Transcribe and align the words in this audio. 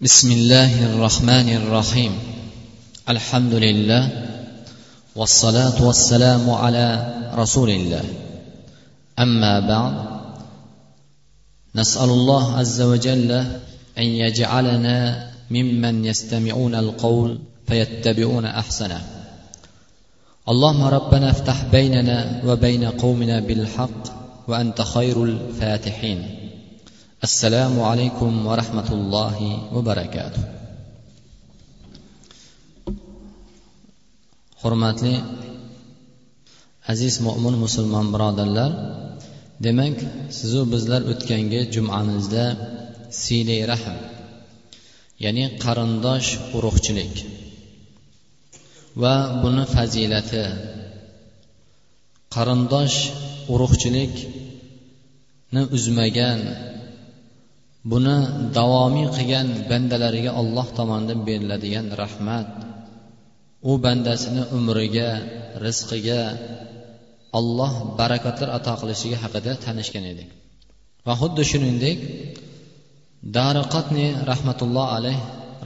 بسم 0.00 0.32
الله 0.32 0.84
الرحمن 0.84 1.48
الرحيم. 1.56 2.12
الحمد 3.08 3.54
لله 3.54 4.02
والصلاة 5.16 5.84
والسلام 5.84 6.50
على 6.50 7.14
رسول 7.34 7.70
الله. 7.70 8.04
أما 9.18 9.60
بعد 9.60 9.94
نسأل 11.74 12.10
الله 12.10 12.56
عز 12.56 12.80
وجل 12.80 13.30
أن 13.98 14.04
يجعلنا 14.04 15.30
ممن 15.50 16.04
يستمعون 16.04 16.74
القول 16.74 17.38
فيتبعون 17.66 18.44
أحسنه. 18.44 19.00
اللهم 20.48 20.82
ربنا 20.84 21.30
افتح 21.30 21.64
بيننا 21.72 22.42
وبين 22.44 22.84
قومنا 22.84 23.40
بالحق 23.40 24.02
وأنت 24.48 24.82
خير 24.82 25.24
الفاتحين. 25.24 26.45
Assalomu 27.26 27.80
alaykum 27.90 28.32
va 28.46 28.54
rahmatullohi 28.62 29.50
va 29.74 29.80
barakatuh. 29.90 30.42
Hurmatli 34.62 35.14
aziz 36.92 37.14
mo'min 37.26 37.54
musulmon 37.64 38.06
birodarlar 38.14 38.70
demak 39.66 39.96
sizu 40.38 40.60
bizlar 40.72 41.00
o'tgangi 41.12 41.60
jumamizda 41.74 42.44
siylay 43.22 43.62
rahm 43.72 43.96
ya'ni 45.24 45.44
qarindosh 45.64 46.28
urug'chilik 46.56 47.14
va 49.02 49.14
buni 49.42 49.64
fazilati. 49.74 50.44
Qarindosh 52.34 52.98
urug'chilikni 53.54 55.62
uzmagan 55.76 56.40
buni 57.91 58.15
davomiy 58.57 59.07
qilgan 59.15 59.47
bandalariga 59.69 60.31
olloh 60.41 60.67
tomonidan 60.77 61.19
beriladigan 61.27 61.87
rahmat 62.01 62.49
u 63.69 63.71
bandasini 63.85 64.43
umriga 64.57 65.09
rizqiga 65.65 66.21
olloh 67.39 67.73
barakotlar 67.99 68.49
ato 68.57 68.73
qilishligi 68.81 69.17
haqida 69.23 69.51
tanishgan 69.65 70.05
edik 70.13 70.29
va 71.05 71.13
xuddi 71.21 71.43
shuningdek 71.51 71.97
dariqotni 73.37 74.07
rahmatulloh 74.31 74.87
alayh 74.97 75.17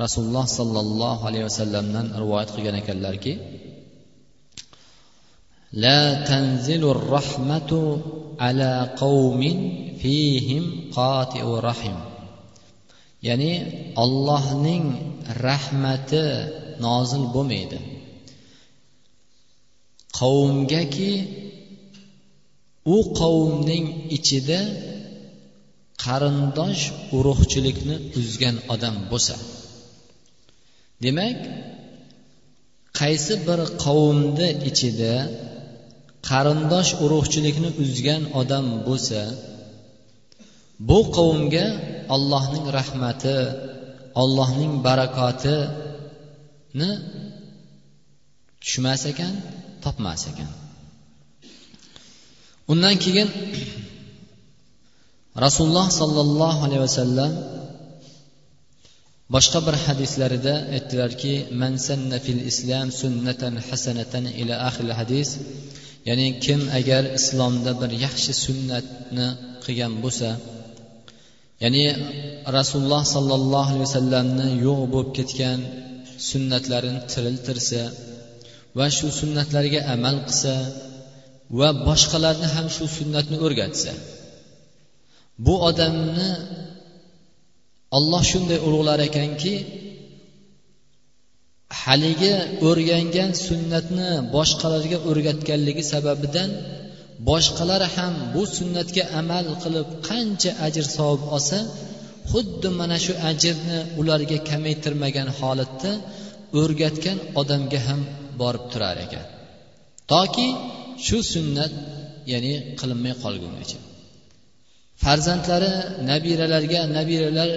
rasululloh 0.03 0.45
sollallohu 0.58 1.22
alayhi 1.30 1.45
vasallamdan 1.50 2.06
rivoyat 2.22 2.50
qilgan 2.56 2.75
ekanlarki 2.81 3.34
لا 5.86 6.23
تنزل 6.30 6.84
الرحمة 6.95 7.72
على 8.39 8.72
قوم 9.03 9.42
فيهم 10.02 10.64
قاطع 10.98 11.59
رحم 11.70 11.95
ya'ni 13.29 13.55
ollohning 14.03 14.85
rahmati 15.47 16.25
nozil 16.87 17.25
bo'lmaydi. 17.35 17.79
Qavmgaki 20.19 21.13
u 22.95 22.98
qavmning 23.21 23.87
ichida 24.17 24.61
qarindosh 26.05 26.83
urug'chilikni 27.17 27.97
uzgan 28.21 28.57
odam 28.75 28.97
bo'lsa. 29.11 29.37
Demak 31.05 31.39
qaysi 33.01 33.35
bir 33.47 33.61
qavmni 33.85 34.48
ichida 34.71 35.15
qarindosh 36.31 36.91
urug'chilikni 37.05 37.71
uzgan 37.85 38.23
odam 38.41 38.67
bo'lsa 38.87 39.21
bu 40.89 40.98
qavmga 41.17 41.67
ollohning 42.14 42.66
rahmati 42.78 43.36
ollohning 44.22 44.72
barakotini 44.86 46.91
tushmas 48.62 49.02
ekan 49.12 49.33
topmas 49.84 50.22
ekan. 50.30 50.50
Undan 52.73 52.95
keyin 53.05 53.29
rasululloh 55.45 55.86
sollallohu 56.01 56.61
alayhi 56.67 56.83
vasallam 56.89 57.33
boshqa 59.35 59.58
bir 59.67 59.77
hadislarida 59.86 60.55
aytdilarki 60.77 61.35
man 61.61 61.73
sanna 61.86 62.18
fil 62.24 62.42
islam 62.51 62.86
sunnatan 63.02 63.55
hasanatan 63.68 64.24
ila 64.40 64.55
oxir 64.68 64.89
hadis 65.01 65.29
ya'ni 66.08 66.27
kim 66.45 66.61
agar 66.79 67.02
islomda 67.18 67.73
bir 67.80 67.90
yaxshi 68.05 68.33
sunnatni 68.45 69.27
qilgan 69.64 69.92
bo'lsa 70.05 70.29
ya'ni 71.63 71.85
rasululloh 72.59 73.03
sollallohu 73.15 73.71
alayhi 73.73 73.87
vasallamni 73.89 74.47
yo'q 74.67 74.81
bo'lib 74.93 75.11
ketgan 75.19 75.61
sunnatlarini 76.31 77.01
tiriltirsa 77.13 77.83
va 78.79 78.87
shu 78.97 79.07
sunnatlarga 79.21 79.81
amal 79.95 80.17
qilsa 80.29 80.55
va 81.59 81.69
boshqalarni 81.89 82.48
ham 82.55 82.67
shu 82.77 82.85
sunnatni 82.98 83.37
o'rgatsa 83.47 83.93
bu 85.45 85.55
odamni 85.69 86.31
olloh 87.97 88.23
shunday 88.33 88.59
ulug'lar 88.67 88.98
ekanki 89.09 89.55
haligi 91.83 92.35
o'rgangan 92.69 93.31
sunnatni 93.47 94.11
boshqalarga 94.37 94.98
o'rgatganligi 95.11 95.85
sababidan 95.92 96.51
boshqalar 97.29 97.83
ham 97.97 98.14
bu 98.35 98.42
sunnatga 98.57 99.05
amal 99.20 99.47
qilib 99.63 99.89
qancha 100.08 100.51
ajr 100.67 100.85
savob 100.97 101.23
olsa 101.36 101.58
xuddi 102.31 102.69
mana 102.81 102.97
shu 103.05 103.13
ajrni 103.31 103.79
ularga 104.01 104.39
kamaytirmagan 104.51 105.29
holatda 105.39 105.92
o'rgatgan 106.61 107.19
odamga 107.41 107.80
ham 107.86 108.01
borib 108.41 108.64
turar 108.73 108.97
ekan. 109.07 109.27
Toki 110.13 110.48
shu 111.07 111.19
sunnat 111.33 111.73
ya'ni 112.33 112.55
qilinmay 112.80 113.14
qolgungacha. 113.25 113.79
Farzandlari 115.03 115.73
nabiralarga 116.11 116.80
nabiralar 116.97 117.51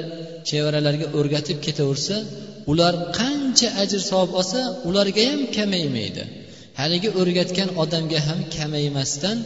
chevaralarga 0.49 1.07
o'rgatib 1.17 1.57
ketaversa 1.65 2.15
ular 2.71 2.93
qancha 3.19 3.67
ajr 3.83 4.01
savob 4.09 4.31
olsa 4.39 4.59
ularga 4.89 5.23
ham 5.31 5.41
kamaymaydi 5.57 6.23
haligi 6.79 7.09
o'rgatgan 7.19 7.69
odamga 7.83 8.19
ham 8.27 8.39
kamaymasdan 8.55 9.37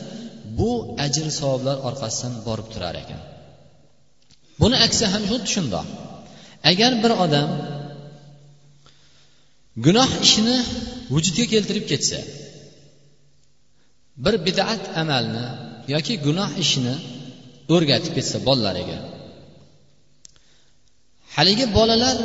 bu 0.58 0.72
ajr 1.06 1.28
savoblar 1.40 1.78
orqasidan 1.88 2.34
borib 2.48 2.68
turar 2.74 2.96
ekan. 3.04 3.22
Buni 4.62 4.76
aksi 4.86 5.06
ham 5.14 5.24
xuddi 5.32 5.50
shundoq 5.56 5.88
agar 6.72 6.92
bir 7.04 7.12
odam 7.26 7.50
gunoh 9.86 10.12
ishini 10.26 10.58
vujudga 11.14 11.46
keltirib 11.54 11.86
ketsa 11.92 12.20
bir 14.24 14.36
bidat 14.46 14.84
amalni 15.02 15.46
yoki 15.94 16.14
gunoh 16.28 16.52
ishni 16.64 16.96
o'rgatib 17.76 18.14
ketsa 18.18 18.38
bolalariga 18.48 19.00
haligi 21.36 21.66
bolalar 21.78 22.18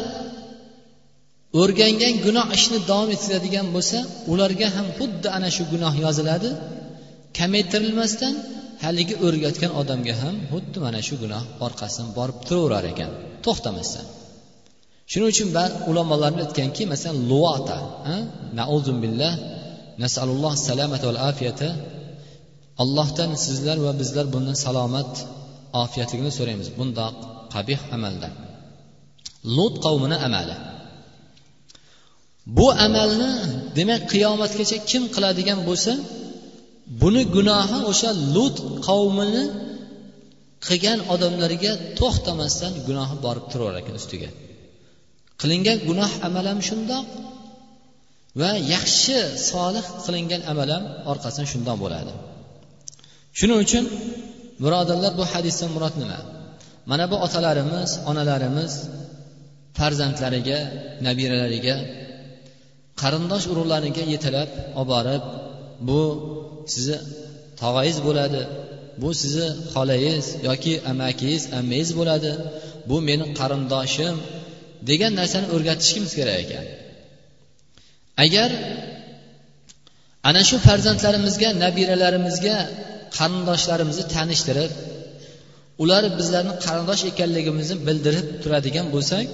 o'rgangan 1.60 2.14
gunoh 2.26 2.46
ishni 2.56 2.78
davom 2.90 3.10
ettiradigan 3.16 3.66
bo'lsa 3.74 3.98
ularga 4.32 4.68
ham 4.76 4.86
xuddi 4.98 5.28
ana 5.36 5.48
shu 5.56 5.62
gunoh 5.72 5.94
yoziladi. 6.04 6.50
Kamaytirilmasdan 7.38 8.34
haligi 8.84 9.14
o'rgatgan 9.26 9.70
odamga 9.80 10.14
ham 10.22 10.34
xuddi 10.52 10.78
mana 10.86 11.00
shu 11.06 11.14
gunoh 11.22 11.42
orqasidan 11.66 12.08
borib 12.18 12.38
turaverar 12.48 12.84
ekan. 12.92 13.10
To'xtamasdan. 13.44 14.06
Shuning 15.10 15.30
uchun 15.34 15.48
ulamolar 15.90 16.32
aytganki 16.44 16.82
masalan 16.92 17.18
luata 17.30 17.78
billah 19.04 19.32
nasalulloh 20.02 20.52
salomat 20.69 21.02
val 21.08 21.20
afiyata. 21.30 21.69
Allohdan 22.82 23.30
sizlar 23.46 23.76
va 23.86 23.92
bizlar 24.00 24.26
bundan 24.34 24.56
salomat 24.66 25.12
ofiyatligini 25.84 26.32
so'raymiz. 26.38 26.69
Bundoq 26.78 27.14
qabih 27.54 27.80
amaldan 27.96 28.32
lut 29.56 29.74
qavmini 29.84 30.16
amali. 30.26 30.56
Bu 32.46 32.66
amalni 32.86 33.32
demak 33.78 34.02
qiyomatgacha 34.12 34.78
kim 34.90 35.02
qiladigan 35.14 35.60
bo'lsa 35.68 35.92
buni 37.02 37.22
gunohi 37.36 37.78
o'sha 37.90 38.10
lut 38.34 38.56
qavmini 38.86 39.44
qilgan 40.66 40.98
odamlarga 41.14 41.72
to'xtamasdan 41.98 42.72
gunohi 42.88 43.16
borib 43.24 43.44
turaverar 43.50 43.78
ekan 43.82 43.96
ustiga. 44.02 44.30
Qilingan 45.40 45.78
gunoh 45.88 46.12
amal 46.28 46.44
ham 46.50 46.60
shundoq 46.68 47.06
va 48.40 48.50
yaxshi 48.74 49.18
solih 49.50 49.84
qilingan 50.04 50.42
amal 50.52 50.68
ham 50.74 50.84
orqasidan 51.12 51.46
shundoq 51.52 51.76
bo'ladi. 51.84 52.12
Shuning 53.38 53.58
uchun 53.64 53.84
birodarlar 54.64 55.12
bu 55.20 55.24
hadisdan 55.32 55.70
murod 55.76 55.94
nima? 56.02 56.18
Mana 56.90 57.04
bu 57.12 57.16
otalarimiz 57.26 57.90
onalarimiz 58.10 58.72
farzandlariga 59.78 60.58
nabiralariga 61.06 61.76
qarindosh 63.00 63.44
urug'larnikiga 63.52 64.04
yetalab 64.14 64.50
olib 64.80 64.88
borib 64.92 65.22
bu 65.88 66.00
sizni 66.74 66.98
tog'angiz 67.60 67.98
bo'ladi 68.06 68.42
bu 69.02 69.08
sizni 69.20 69.48
xolangiz 69.72 70.26
yoki 70.48 70.72
amakingiz 70.90 71.42
ammangiz 71.58 71.90
bo'ladi 71.98 72.32
bu 72.88 72.96
meni 73.08 73.24
qarindoshim 73.40 74.14
degan 74.88 75.12
narsani 75.20 75.46
o'rgatishimiz 75.54 76.12
kerak 76.18 76.38
ekan. 76.44 76.66
Agar 78.24 78.50
ana 80.28 80.42
shu 80.48 80.56
farzandlarimizga 80.66 81.48
nabiralarimizga 81.64 82.56
qarindoshlarimizni 83.18 84.04
tanishtirib 84.14 84.72
ular 85.82 86.02
bizlarni 86.18 86.54
qarindosh 86.66 87.02
ekanligimizni 87.10 87.76
bildirib 87.86 88.26
turadigan 88.42 88.86
bo'lsak 88.94 89.26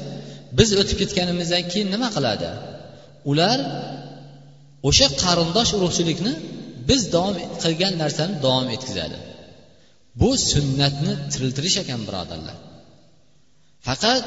biz 0.58 0.68
o'tib 0.80 0.96
ketganimizdan 1.02 1.62
keyin 1.72 1.88
nima 1.94 2.08
qiladi? 2.16 2.50
Ular 3.30 3.58
o'sha 4.88 5.06
qarindosh 5.22 5.70
urug'chilikni 5.78 6.32
biz 6.88 7.00
davom 7.14 7.36
qilgan 7.62 7.94
narsani 8.02 8.34
davom 8.44 8.66
etkazadi 8.76 9.18
bu 10.20 10.30
sunnatni 10.50 11.12
tiriltirish 11.32 11.76
ekan 11.82 12.00
birodarlar. 12.08 12.56
Faqat 13.86 14.24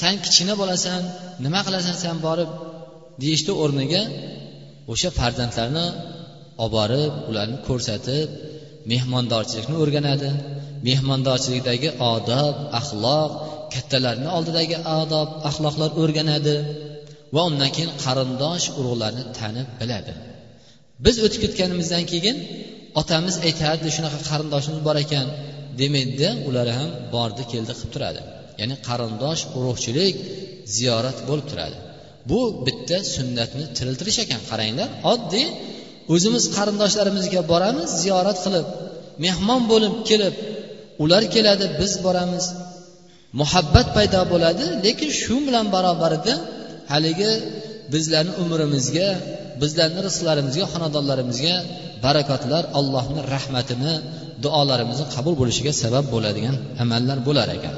san 0.00 0.14
kichkina 0.24 0.54
bolasan 0.62 1.00
nima 1.44 1.60
qilasan 1.66 1.96
san 2.04 2.16
borib 2.26 2.50
deyishni 3.22 3.52
o'rniga 3.62 4.02
o'sha 4.92 5.08
farzandlarni 5.18 5.86
olib 6.62 6.72
borib 6.76 7.12
ularni 7.30 7.58
ko'rsatib 7.68 8.28
mehmondorchilikni 8.92 9.76
o'rganadi. 9.82 10.30
Mehmondorchilikdagi 10.88 11.88
odob 12.12 12.54
axloq 12.80 13.30
kattalarni 13.74 14.28
oldidagi 14.36 14.76
odob 15.00 15.28
axloqlar 15.48 15.90
o'rganadi. 16.02 16.56
Va 17.34 17.42
undan 17.50 17.70
keyin 17.76 17.90
qarindosh 18.04 18.66
urug'larni 18.78 19.24
tanib 19.38 19.68
biladi. 19.80 20.12
Biz 21.04 21.16
o'tib 21.24 21.40
ketganimizdan 21.44 22.04
keyin 22.12 22.36
otamiz 23.00 23.34
aytardi 23.46 23.88
shunaqa 23.96 24.18
qarindoshimiz 24.30 24.80
bor 24.88 24.98
ekan. 25.04 25.28
demaydida 25.80 26.30
ular 26.48 26.68
ham 26.78 26.90
bordi 27.14 27.42
keldi 27.52 27.72
qilib 27.78 27.90
turadi. 27.94 28.20
Ya'ni 28.60 28.76
qarindosh 28.88 29.42
urug'chilik 29.58 30.14
ziyorat 30.76 31.18
bo'lib 31.28 31.46
turadi. 31.52 31.76
Bu 32.30 32.40
bitta 32.66 32.98
sunnatni 33.14 33.64
tiriltirish 33.76 34.18
ekan 34.24 34.40
qaranglar. 34.50 34.88
Oddiy 35.12 35.46
o'zimiz 36.14 36.44
qarindoshlarimizga 36.56 37.40
boramiz 37.52 37.88
ziyorat 38.02 38.38
qilib 38.44 38.66
mehmon 39.24 39.62
bo'lib 39.72 39.94
kelib 40.10 40.34
ular 41.04 41.22
keladi 41.34 41.66
biz 41.80 41.92
boramiz. 42.06 42.44
Muhabbat 43.40 43.88
paydo 43.96 44.20
bo'ladi 44.32 44.64
lekin 44.86 45.10
shu 45.22 45.36
bilan 45.46 45.66
barobarida 45.74 46.34
haligi 46.91 47.31
bizlarni 47.93 48.33
umrimizga 48.43 49.07
bizlarni 49.61 49.99
rizqlarimizga 50.07 50.65
xonadonlarimizga 50.73 51.55
barakotlar 52.05 52.63
allohni 52.79 53.21
rahmatini 53.35 53.93
duolarimizni 54.43 55.05
qabul 55.15 55.33
bo'lishiga 55.41 55.73
sabab 55.83 56.05
bo'ladigan 56.13 56.55
amallar 56.83 57.17
bo'lar 57.27 57.47
ekan 57.57 57.75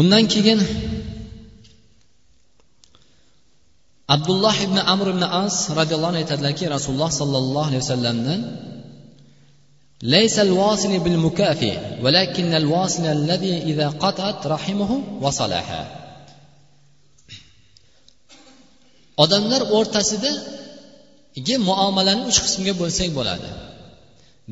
undan 0.00 0.24
keyin 0.34 0.60
abdulloh 4.14 4.56
ibn 4.66 4.78
amr 4.92 5.06
ibn 5.14 5.24
as 5.42 5.56
roziyallohu 5.78 6.10
anhu 6.12 6.22
aytadilarki 6.24 6.64
rasululloh 6.76 7.10
sollallohu 7.20 7.68
alayhi 7.68 7.82
vasallamdan 7.84 8.40
ليس 10.02 10.38
الواصل 10.38 10.98
بالمكافئ 10.98 11.74
ولكن 12.02 12.54
الواصل 12.54 13.04
الذي 13.18 13.54
إذا 13.62 13.88
قطعت 13.88 14.46
رحمه 14.46 15.02
وصلها 15.20 15.82
odamlar 19.23 19.61
o'rtasidagi 19.77 21.55
muomalani 21.69 22.23
uch 22.29 22.39
qismga 22.45 22.73
bo'lsak 22.81 23.09
bo'ladi. 23.17 23.49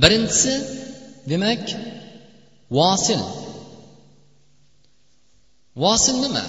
Birinchisi 0.02 0.54
demak 1.32 1.64
vosil. 2.78 3.22
Vosil 5.84 6.16
nima? 6.26 6.46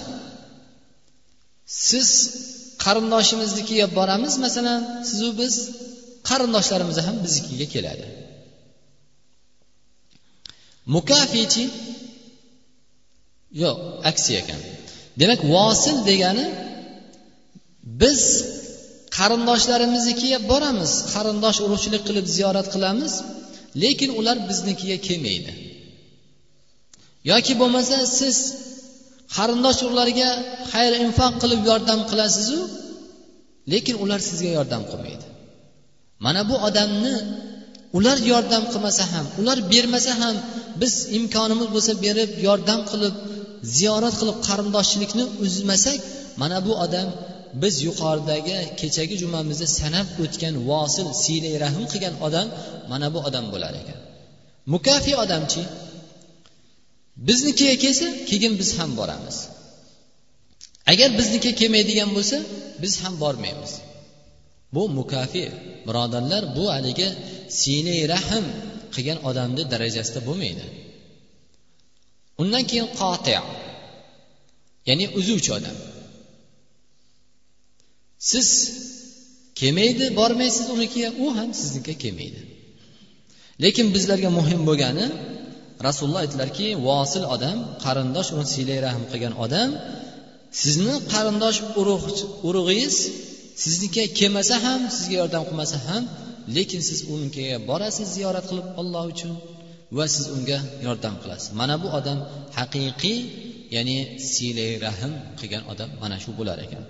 Siz 1.87 2.09
qarindoshimiznikiga 2.83 3.87
boramiz 3.97 4.33
masalan 4.45 4.81
sizu 5.09 5.29
biz 5.39 5.53
qarindoshlarimiz 6.29 6.97
ham 7.07 7.17
biznikiga 7.25 7.67
keladi. 7.73 8.05
Mukafichi 10.95 11.65
yo'q 13.61 13.77
aksi 14.09 14.31
ekan. 14.41 14.61
Demak 15.19 15.41
vosil 15.53 15.97
degani 16.09 16.45
biz 18.01 18.21
qarindoshlarimiznikiga 19.17 20.39
boramiz. 20.51 20.91
Qarindosh 21.13 21.59
urug'chilik 21.65 22.03
qilib 22.07 22.27
ziyorat 22.35 22.67
qilamiz 22.73 23.13
lekin 23.83 24.09
ular 24.19 24.37
biznikiga 24.49 24.97
kelmaydi. 25.07 25.51
Yoki 27.31 27.53
bo'lmasa 27.61 27.97
siz 28.19 28.37
qarindosh 29.35 29.79
urug'larga 29.85 30.29
xayr 30.71 30.93
infoq 31.05 31.33
qilib 31.41 31.61
yordam 31.69 31.99
qilasizu 32.09 32.59
lekin 33.73 33.95
ular 34.03 34.19
sizga 34.29 34.51
yordam 34.57 34.83
qilmaydi. 34.91 35.25
Mana 36.25 36.41
bu 36.49 36.55
odamni 36.67 37.15
ular 37.97 38.17
yordam 38.31 38.63
qilmasa 38.71 39.03
ham 39.13 39.25
ular 39.39 39.57
bermasa 39.71 40.11
ham 40.21 40.35
biz 40.81 40.93
imkonimiz 41.17 41.67
bo'lsa 41.75 41.93
berib 42.05 42.31
yordam 42.47 42.79
qilib 42.91 43.15
ziyorat 43.77 44.15
qilib 44.19 44.37
qarindoshchilikni 44.47 45.23
uzmasak 45.45 45.99
mana 46.41 46.57
bu 46.65 46.73
odam 46.85 47.07
biz 47.61 47.75
yuqoridagi 47.87 48.57
kechagi 48.79 49.15
jumamizda 49.23 49.67
sanab 49.79 50.07
o'tgan 50.23 50.55
vosil 50.69 51.07
siylay 51.23 51.55
rahm 51.63 51.83
qilgan 51.91 52.15
odam 52.27 52.47
mana 52.91 53.07
bu 53.13 53.19
odam 53.27 53.45
bo'lar 53.53 53.73
ekan. 53.81 53.99
Mukafi 54.73 55.13
odamchi 55.23 55.61
biznikiga 57.27 57.75
kelsa 57.83 58.07
keyin 58.29 58.53
biz 58.61 58.69
ham 58.79 58.91
boramiz. 58.99 59.37
Agar 60.91 61.09
biznikiga 61.19 61.53
kelmaydigan 61.59 62.09
bo'lsa 62.17 62.37
biz 62.83 62.93
ham 63.03 63.13
bormaymiz. 63.23 63.71
Bu 64.75 64.83
mukafi 64.99 65.45
birodarlar 65.87 66.43
bu 66.57 66.63
haligi 66.73 67.07
siylay 67.59 68.01
rahm 68.13 68.45
qilgan 68.93 69.19
odamni 69.29 69.63
darajasida 69.73 70.19
bo'lmaydi. 70.27 70.65
Undan 72.41 72.63
keyin 72.69 72.87
qoti 73.01 73.35
ya'ni 74.89 75.05
uzuvchi 75.19 75.51
odam. 75.59 75.77
Siz 78.31 78.47
kelmaydi 79.59 80.05
bormaysiz 80.19 80.65
unikiga 80.75 81.09
u 81.23 81.25
ham 81.37 81.49
siznikiga 81.61 81.95
kelmaydi 82.03 82.41
lekin 83.63 83.87
bizlarga 83.95 84.29
muhim 84.39 84.61
bo'lgani 84.69 85.05
rasululloh 85.87 86.21
aytdilarki 86.25 86.67
vosil 86.87 87.23
odam 87.35 87.57
qarindosh 87.83 88.29
uni 88.35 88.47
siylay 88.53 88.79
rahm 88.87 89.03
qilgan 89.11 89.33
odam 89.45 89.69
sizni 90.61 90.95
qarindosh 91.13 91.59
urug'ingiz 92.49 92.95
siznikiga 93.63 94.05
kelmasa 94.19 94.55
ham 94.65 94.81
sizga 94.97 95.15
yordam 95.21 95.43
qilmasa 95.49 95.77
ham 95.87 96.03
lekin 96.55 96.81
siz 96.89 96.99
unikiga 97.13 97.55
borasiz 97.69 98.07
ziyorat 98.15 98.45
qilib 98.49 98.67
olloh 98.81 99.03
uchun 99.13 99.33
va 99.97 100.05
siz 100.15 100.25
unga 100.35 100.59
yordam 100.85 101.15
qilasiz. 101.21 101.49
Mana 101.59 101.75
bu 101.83 101.87
odam 101.99 102.19
haqiqiy 102.57 103.19
ya'ni 103.75 103.97
siylay 104.31 104.71
rahm 104.85 105.13
qilgan 105.39 105.63
odam 105.71 105.89
mana 106.01 106.17
shu 106.23 106.31
bo'lar 106.39 106.57
ekan. 106.65 106.83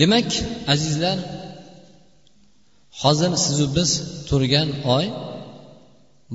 Demak 0.00 0.30
azizlar 0.72 1.18
hozir 3.02 3.32
sizu 3.44 3.66
biz 3.76 3.90
turgan 4.28 4.68
oy 4.96 5.06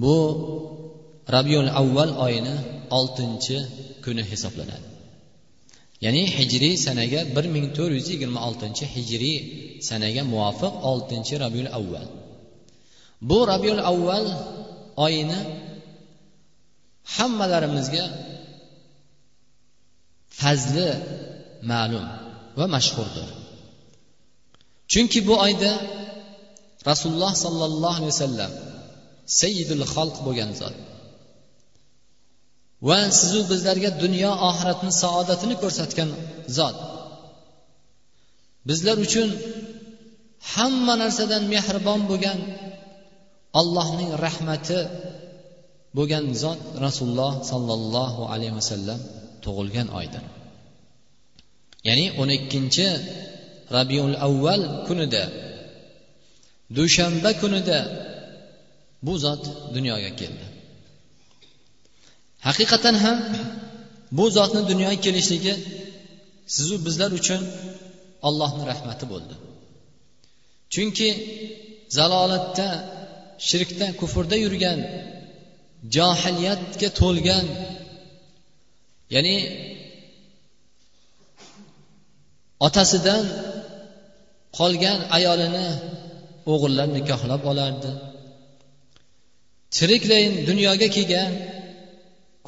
bu 0.04 0.16
rabiul 1.36 1.70
avval 1.82 2.12
oyini 2.26 2.56
oltinchi 2.98 3.58
kuni 4.04 4.24
hisoblanadi. 4.32 4.88
Ya'ni 6.06 6.24
hijriy 6.38 6.76
sanaga 6.86 7.20
bir 7.36 7.46
ming 7.56 7.68
to'rt 7.78 7.94
yuz 7.98 8.08
yigirma 8.14 8.40
oltinchi 8.48 8.86
hijriy 8.96 9.38
sanaga 9.90 10.22
muvofiq 10.34 10.74
oltinchi 10.92 11.34
rabiul 11.44 11.70
avval. 11.80 12.08
Bu 13.30 13.38
rabiul 13.52 13.82
avval 13.92 14.26
oyini 15.06 15.40
hammalarimizga 17.16 18.06
fazli 20.40 20.90
ma'lum 21.72 22.06
va 22.58 22.66
mashhurdir. 22.76 23.43
Chunki 24.92 25.20
bu 25.28 25.36
oyda 25.46 25.72
rasululloh 26.90 27.34
sollallohu 27.44 27.98
alayhi 28.00 28.14
vasallam 28.16 28.52
sayyidul 29.40 29.84
xalq 29.94 30.18
bo'lgan 30.26 30.52
zot. 30.62 30.76
Va 32.88 33.00
sizu 33.20 33.42
bizlarga 33.52 33.90
dunyo 34.04 34.32
oxiratni 34.50 34.92
saodatini 35.04 35.56
ko'rsatgan 35.64 36.10
zot. 36.58 36.78
Bizlar 38.70 38.98
uchun 39.06 39.30
hamma 40.54 40.94
narsadan 41.04 41.44
mehribon 41.54 42.02
bo'lgan 42.12 42.40
allohning 43.60 44.12
rahmati 44.26 44.80
bo'lgan 45.98 46.26
zot 46.44 46.60
rasululloh 46.86 47.34
sollallohu 47.52 48.22
alayhi 48.34 48.56
vasallam 48.60 49.00
tug'ilgan 49.44 49.88
oydir. 50.00 50.24
Ya'ni 51.88 52.06
o'n 52.22 52.30
ikkinchi 52.38 52.88
rabiul 53.78 54.16
avval 54.28 54.62
kunida 54.88 55.24
dushanba 56.76 57.32
kunida 57.42 57.80
bu 59.06 59.14
zot 59.24 59.44
dunyoga 59.76 60.12
keldi. 60.20 60.46
Haqiqatan 62.48 62.96
ham 63.04 63.20
bu 64.18 64.26
zotni 64.38 64.62
dunyoga 64.72 64.98
kelishligi 65.06 65.54
sizu 66.56 66.76
bizlar 66.86 67.12
uchun 67.20 67.42
allohni 68.28 68.64
rahmati 68.72 69.06
bo'ldi. 69.12 69.36
Chunki 70.74 71.10
zalolatda 71.98 72.68
shirkda 73.50 73.88
kufrda 74.00 74.36
yurgan 74.46 74.80
johiliyatga 75.96 76.90
to'lgan 77.00 77.46
ya'ni 79.16 79.38
otasidan 82.68 83.24
qolgan 84.58 85.00
ayolini 85.18 85.68
o'g'illar 86.54 86.88
nikohlab 86.98 87.44
olardi. 87.52 87.92
Tiriklayin 89.76 90.34
dunyoga 90.50 90.88
kelgan 90.96 91.32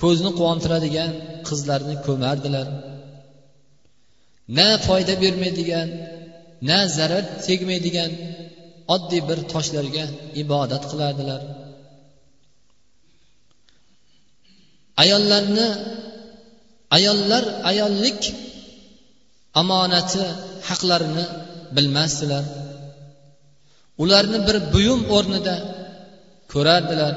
ko'zni 0.01 0.31
quvontiradigan 0.37 1.11
qizlarni 1.47 1.95
ko'mardilar. 2.07 2.67
Na 4.57 4.69
foyda 4.87 5.13
bermaydigan 5.23 5.87
na 6.69 6.79
zarar 6.97 7.25
tegmaydigan 7.45 8.11
oddiy 8.95 9.21
bir 9.29 9.39
toshlarga 9.53 10.05
ibodat 10.43 10.83
qilardilar. 10.91 11.41
Ayollarni 15.03 15.67
ayollar 16.97 17.43
ayollik 17.71 18.21
omonati 19.61 20.23
haqlarini 20.67 21.25
bilmasdilar. 21.77 22.43
Ularni 24.03 24.39
bir 24.47 24.57
buyum 24.73 25.01
o'rnida 25.15 25.55
ko'rardilar. 26.53 27.13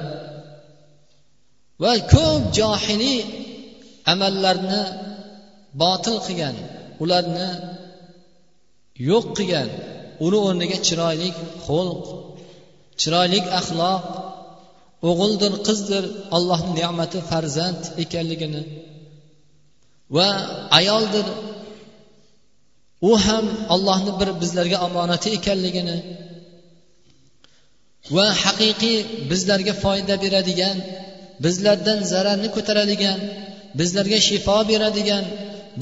Va 1.83 1.93
ko'p 2.15 2.43
johiliy 2.59 3.21
amallarni 4.13 4.83
botil 5.83 6.17
qilgan 6.27 6.57
ularni 7.03 7.49
yo'q 9.09 9.27
qilgan 9.37 9.69
uni 10.27 10.39
o'rniga 10.47 10.79
chiroyli 10.87 11.29
xulq 11.67 12.05
chiroyli 13.01 13.41
axloq 13.61 14.05
o'g'ildir 15.09 15.53
qizdir 15.67 16.05
allohni 16.37 16.73
ne'mati 16.81 17.19
farzand 17.31 17.83
ekanligini 18.05 18.63
va 20.17 20.29
ayoldir 20.79 21.27
u 23.01 23.13
ham 23.25 23.47
allohni 23.75 24.13
bir 24.21 24.29
bizlarga 24.43 24.79
omonati 24.87 25.29
ekanligini 25.39 25.97
va 28.17 28.27
haqiqiy 28.45 28.99
bizlarga 29.31 29.75
foyda 29.85 30.15
beradigan 30.25 30.77
bizlardan 31.45 32.01
zararni 32.13 32.49
ko'taradigan 32.57 33.19
bizlarga 33.79 34.19
shifo 34.29 34.57
beradigan 34.71 35.25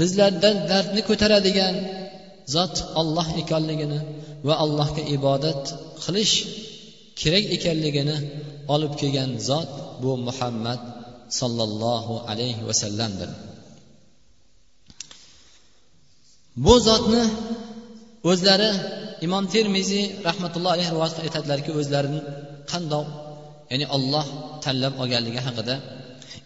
bizlardan 0.01 0.57
dardni 0.71 1.03
ko'taradigan 1.09 1.75
zot 2.55 2.75
olloh 3.01 3.29
ekanligini 3.43 4.01
va 4.47 4.55
allohga 4.65 5.03
ibodat 5.17 5.63
qilish 6.05 6.35
kerak 7.21 7.45
ekanligini 7.57 8.17
olib 8.75 8.93
kelgan 9.01 9.31
zot 9.49 9.71
bu 10.03 10.11
muhammad 10.29 10.81
sollallohu 11.41 12.15
alayhi 12.31 12.63
vasallamdir. 12.69 13.31
bu 16.66 16.74
zotni 16.88 17.24
o'zlari 18.32 18.72
imom 19.26 19.44
termiziy 19.56 20.06
rahmatullohi 20.28 20.74
alayhi 20.76 20.92
rivoyat 20.96 21.18
aytadilarki 21.26 21.72
o'zlarini 21.80 22.22
qandoq 22.72 23.08
ya'ni 23.72 23.86
olloh 23.96 24.26
tanlab 24.66 24.94
olganligi 25.02 25.42
haqida 25.48 25.76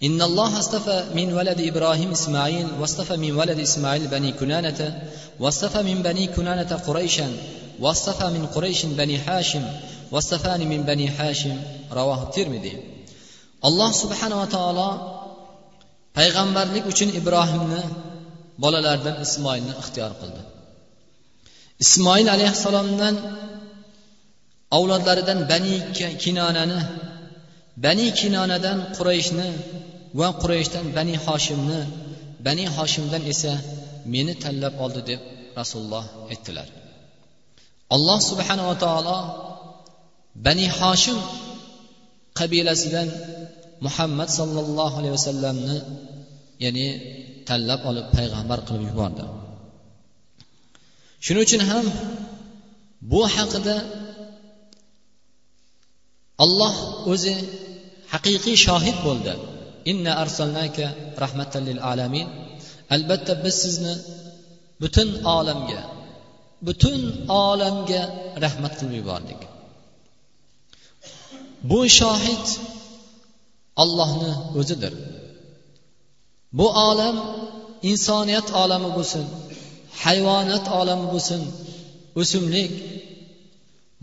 إن 0.08 0.20
الله 0.30 0.52
اصطفى 0.64 0.98
من 1.20 1.28
ولد 1.38 1.60
إبراهيم 1.72 2.12
إسماعيل 2.20 2.68
واصطفى 2.80 3.16
من 3.26 3.32
ولد 3.40 3.60
إسماعيل 3.68 4.04
بني 4.16 4.32
كنانة 4.40 4.80
واصطفى 5.40 5.82
من 5.90 5.98
بني 6.08 6.26
كنانة 6.36 6.72
قريشا 6.88 7.28
واصطفى 7.80 8.28
من 8.36 8.44
قريش 8.56 8.80
بني 8.86 9.18
حاشم 9.26 9.64
واصطفاني 10.14 10.66
من 10.66 10.82
بني 10.84 11.08
حاشم 11.18 11.56
رواه 12.00 12.20
الترمذي 12.28 12.76
alloh 13.68 13.90
subhanava 14.02 14.46
taolo 14.56 14.90
payg'ambarlik 16.18 16.84
uchun 16.92 17.10
ibrohimni 17.20 17.82
bolalaridan 18.63 19.17
ismoilni 19.27 19.73
ixtiyor 19.83 20.13
qildi. 20.21 20.41
Ismoil 21.85 22.27
alayhissalomdan 22.37 23.15
avlodlaridan 24.77 25.39
bani 25.53 25.75
kinonani 26.23 26.81
bani 27.85 28.07
kinonadan 28.21 28.79
qurayshni 28.97 29.49
va 30.19 30.29
qurayshdan 30.43 30.85
bani 30.99 31.15
hoshimni 31.27 31.81
bani 32.47 32.65
hoshimdan 32.77 33.23
esa 33.33 33.53
meni 34.13 34.35
tanlab 34.43 34.75
oldi 34.85 35.01
deb 35.11 35.21
rasululloh 35.59 36.05
aytdilar. 36.33 36.69
Alloh 37.95 38.19
subhanava 38.31 38.75
taolo 38.85 39.19
bani 40.47 40.67
hoshim 40.79 41.19
qabilasidan 42.39 43.09
muhammad 43.87 44.29
sollallohu 44.39 44.95
alayhi 45.01 45.15
vasallamni 45.19 45.77
ya'ni 46.65 46.87
tanlab 47.51 47.81
olib 47.91 48.07
payg'ambar 48.17 48.59
qilib 48.67 48.85
yubordi. 48.91 49.25
Shuning 51.25 51.45
uchun 51.47 51.63
ham 51.71 51.87
bu 53.13 53.21
haqida 53.37 53.77
olloh 56.45 56.75
o'zi 57.13 57.35
haqiqiy 58.13 58.57
shohid 58.67 58.97
bo'ldi. 59.07 59.33
Inna 59.91 60.13
arsalnaka 60.23 60.87
rahmatan 61.23 61.63
lil 61.69 61.81
alamin. 61.93 62.29
Albatta 62.95 63.33
biz 63.45 63.55
sizni 63.65 63.95
butun 64.83 65.09
olamga 65.37 65.83
butun 66.67 67.01
olamga 67.47 68.03
rahmat 68.45 68.73
qilib 68.79 68.95
yubordik. 69.01 69.41
Bu 71.71 71.81
shohid 71.99 72.47
ollohni 73.83 74.33
o'zidir. 74.61 74.95
Bu 76.59 76.67
olam 76.89 77.17
insoniyat 77.91 78.49
olami 78.63 78.91
bo'lsin 78.97 79.25
hayvonot 80.03 80.65
olami 80.81 81.07
bo'lsin 81.15 81.41
o'simlik 82.21 82.73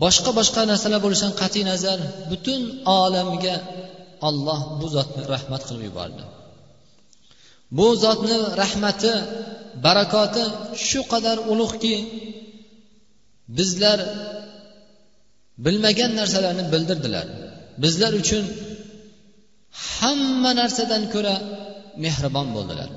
boshqa 0.02 0.30
boshqa 0.38 0.60
narsalar 0.70 1.00
bo'lishidan 1.04 1.34
qat'iy 1.42 1.64
nazar 1.70 1.98
butun 2.30 2.60
olamga 3.00 3.56
olloh 4.28 4.60
bu 4.80 4.86
zotni 4.96 5.22
rahmat 5.34 5.62
qilib 5.68 5.82
yubordi. 5.88 6.22
Bu 7.76 7.86
zotni 8.04 8.36
rahmati 8.62 9.12
barakoti 9.84 10.44
shu 10.88 11.00
qadar 11.12 11.36
ulug'ki 11.52 11.94
bizlar 13.58 13.98
bilmagan 15.64 16.12
narsalarni 16.20 16.64
bildirdilar. 16.72 17.26
Bizlar 17.82 18.12
uchun 18.22 18.44
hamma 19.94 20.50
narsadan 20.60 21.02
ko'ra 21.14 21.36
mehribon 22.04 22.48
bo'ldilar. 22.56 22.88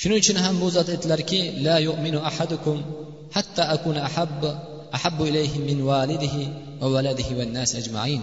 Shuning 0.00 0.18
uchun 0.22 0.36
ham 0.44 0.54
bu 0.62 0.66
zot 0.76 0.88
aytdilarki 0.94 1.40
la 1.66 1.76
yu'minu 1.86 2.18
ahadukum 2.30 2.76
hatta 3.36 3.62
akuna 3.74 4.00
ahabbu 4.08 4.50
ahabbu 4.96 5.22
ilayhi 5.30 5.58
min 5.68 5.78
validihi 5.90 6.42
va 6.80 6.86
valadihi 6.94 7.32
va 7.38 7.44
nas 7.56 7.70
ajmain. 7.80 8.22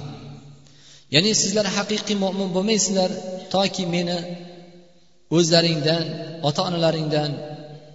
Ya'ni 1.15 1.31
sizlar 1.41 1.65
haqiqiy 1.77 2.17
mo'min 2.23 2.49
bo'lmaysizlar 2.55 3.09
toki 3.53 3.83
meni 3.95 4.17
o'zlaringdan 5.37 6.03
ota 6.47 6.61
onalaringdan 6.69 7.31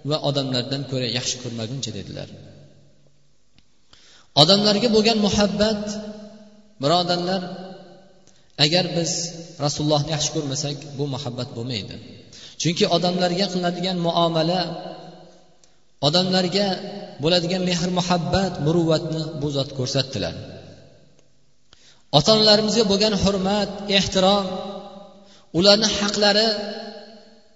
va 0.09 0.17
odamlardan 0.29 0.81
ko'ra 0.91 1.07
yaxshi 1.17 1.35
ko'rmaguncha 1.43 1.91
dedilar. 1.97 2.29
Odamlarga 4.41 4.89
bo'lgan 4.95 5.17
muhabbat 5.27 5.83
birodarlar 6.81 7.41
agar 8.65 8.85
biz 8.97 9.11
rasulullohni 9.65 10.09
yaxshi 10.15 10.31
ko'rmasak 10.35 10.77
bu 10.97 11.05
muhabbat 11.13 11.49
bo'lmaydi. 11.57 11.95
Chunki 12.61 12.85
odamlarga 12.95 13.45
qilinadigan 13.51 13.97
muomala 14.07 14.61
odamlarga 16.07 16.67
bo'ladigan 17.23 17.61
mehr 17.69 17.89
muhabbat 17.99 18.53
muruvvatni 18.65 19.21
bu 19.41 19.47
zot 19.57 19.69
ko'rsatdilar. 19.79 20.35
Ota 22.17 22.29
onalarimizga 22.37 22.83
bo'lgan 22.91 23.13
hurmat 23.23 23.71
ehtirom 23.97 24.45
ularni 25.57 25.89
haqlari 25.99 26.47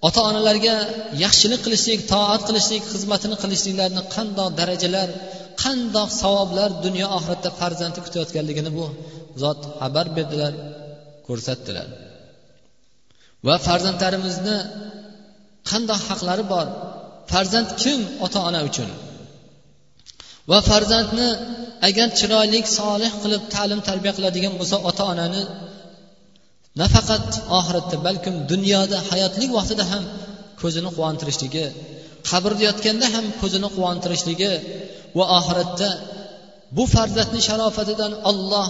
ota 0.08 0.22
onalarga 0.30 0.76
yaxshilik 1.24 1.62
qilishlik 1.66 2.00
toat 2.14 2.42
qilishlik 2.48 2.84
xizmatini 2.94 3.36
qilishliklarini 3.44 4.04
qandoq 4.16 4.50
darajalar 4.60 5.10
qandoq 5.64 6.10
savoblar 6.22 6.70
dunyo 6.86 7.08
oxiratda 7.18 7.50
farzandi 7.60 8.00
kutayotganligini 8.06 8.72
bu 8.78 8.86
zot 9.44 9.60
xabar 9.82 10.06
berdilar. 10.18 10.54
Ko'rsatdilar. 11.28 11.88
Va 13.48 13.56
farzandlarimizni 13.68 14.58
qandoq 15.70 16.02
haqlari 16.10 16.44
bor? 16.54 16.68
Farzand 17.32 17.70
kim 17.82 18.00
ota 18.26 18.40
ona 18.50 18.60
uchun? 18.70 18.90
Va 20.52 20.60
farzandni 20.70 21.30
agar 21.88 22.08
chiroyli 22.20 22.60
solih 22.80 23.12
qilib 23.24 23.44
ta'lim 23.56 23.80
tarbiya 23.88 24.14
qiladigan 24.18 24.54
bo'lsa 24.60 24.78
ota 24.90 25.04
onani 25.14 25.44
nafaqat 26.82 27.28
oxiratda 27.60 27.98
balkim 28.08 28.36
dunyoda 28.52 28.98
hayotlik 29.10 29.50
vaqtida 29.58 29.84
ham 29.92 30.04
ko'zini 30.62 30.90
quvontirishligi 30.96 31.66
qabrda 32.30 32.62
yotganda 32.70 33.08
ham 33.16 33.26
ko'zini 33.42 33.70
quvontirishligi 33.76 34.54
va 35.18 35.26
oxiratda 35.38 35.90
bu 36.78 36.84
farzandni 36.96 37.42
sharofatidan 37.48 38.14
olloh 38.32 38.68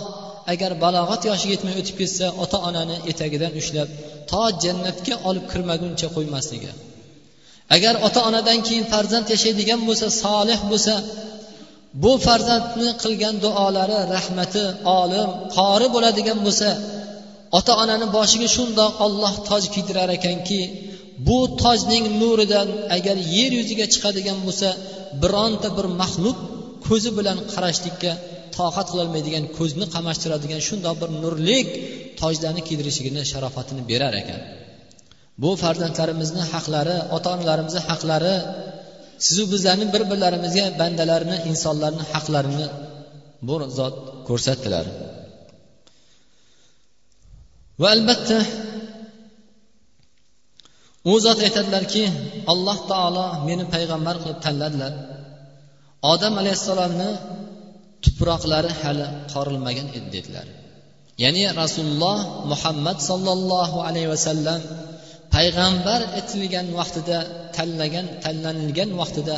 agar 0.53 0.71
balog'at 0.83 1.21
yoshiga 1.29 1.53
yetmay 1.55 1.75
o'tib 1.81 1.95
ketsa 2.01 2.25
ota 2.43 2.57
onani 2.69 2.95
etagidan 3.11 3.53
ushlab 3.61 3.89
to 4.31 4.43
jannatga 4.63 5.15
olib 5.29 5.45
kirmaguncha 5.51 6.07
qo'ymasligi. 6.15 6.71
Agar 7.75 7.95
ota 8.07 8.19
onadan 8.29 8.59
keyin 8.67 8.85
farzand 8.93 9.27
yashaydigan 9.33 9.81
bo'lsa 9.87 10.07
solih 10.23 10.59
bo'lsa 10.71 10.95
bu 12.03 12.11
farzandni 12.25 12.89
qilgan 13.03 13.35
duolari 13.45 13.99
rahmati 14.15 14.63
olim 15.01 15.29
qori 15.57 15.87
bo'ladigan 15.95 16.39
bo'lsa 16.45 16.69
ota 17.57 17.73
onani 17.83 18.07
boshiga 18.17 18.47
shundoq 18.55 18.93
olloh 19.05 19.33
toj 19.49 19.63
kiydirar 19.73 20.09
ekanki 20.17 20.61
bu 21.27 21.39
tojning 21.61 22.05
nuridan 22.21 22.69
agar 22.97 23.17
yer 23.35 23.51
yuziga 23.59 23.85
chiqadigan 23.93 24.37
bo'lsa 24.45 24.69
bironta 25.21 25.67
bir 25.77 25.87
maxluq 26.01 26.37
ko'zi 26.87 27.09
bilan 27.17 27.37
qarashlikka 27.53 28.11
toqat 28.57 28.87
qilolmaydigan 28.91 29.45
ko'zni 29.57 29.85
qamashtiradigan 29.95 30.61
shundoq 30.67 30.95
bir 31.01 31.09
nurlik 31.23 31.67
tojlarni 32.21 32.61
kiydirishligini 32.67 33.21
sharofatini 33.31 33.83
berar 33.91 34.13
ekan. 34.21 34.41
Bu 35.41 35.49
farzandlarimizni 35.63 36.43
haqlari 36.53 36.97
ota 37.15 37.29
onalarimizni 37.35 37.81
haqlari 37.89 38.35
sizu 39.25 39.43
bizlarni 39.53 39.85
bir 39.93 40.03
birlarimizga 40.11 40.65
bandalarni 40.81 41.37
insonlarni 41.51 42.03
haqlarini 42.13 42.67
bu 43.47 43.55
zot 43.77 43.95
ko'rsatdilar. 44.27 44.85
Va 47.81 47.87
albatta 47.95 48.37
u 51.11 51.13
zot 51.25 51.39
aytadilarki 51.47 52.03
alloh 52.51 52.77
taolo 52.91 53.25
meni 53.47 53.65
payg'ambar 53.73 54.15
qilib 54.23 54.39
tanladilar. 54.45 54.93
Odam 56.13 56.33
alayhissalomni 56.41 57.09
tuproqlari 58.03 58.71
hali 58.81 59.05
qorilmagan 59.33 59.87
edi 59.97 60.09
dedilar. 60.15 60.47
Ya'ni 61.23 61.43
rasululloh 61.61 62.19
muhammad 62.51 62.97
sollallohu 63.09 63.77
alayhi 63.87 64.09
vasallam 64.13 64.61
payg'ambar 65.35 66.01
etilgan 66.19 66.67
vaqtida 66.79 67.17
tanlagan 67.55 68.05
tanlanilgan 68.23 68.89
vaqtida 69.01 69.35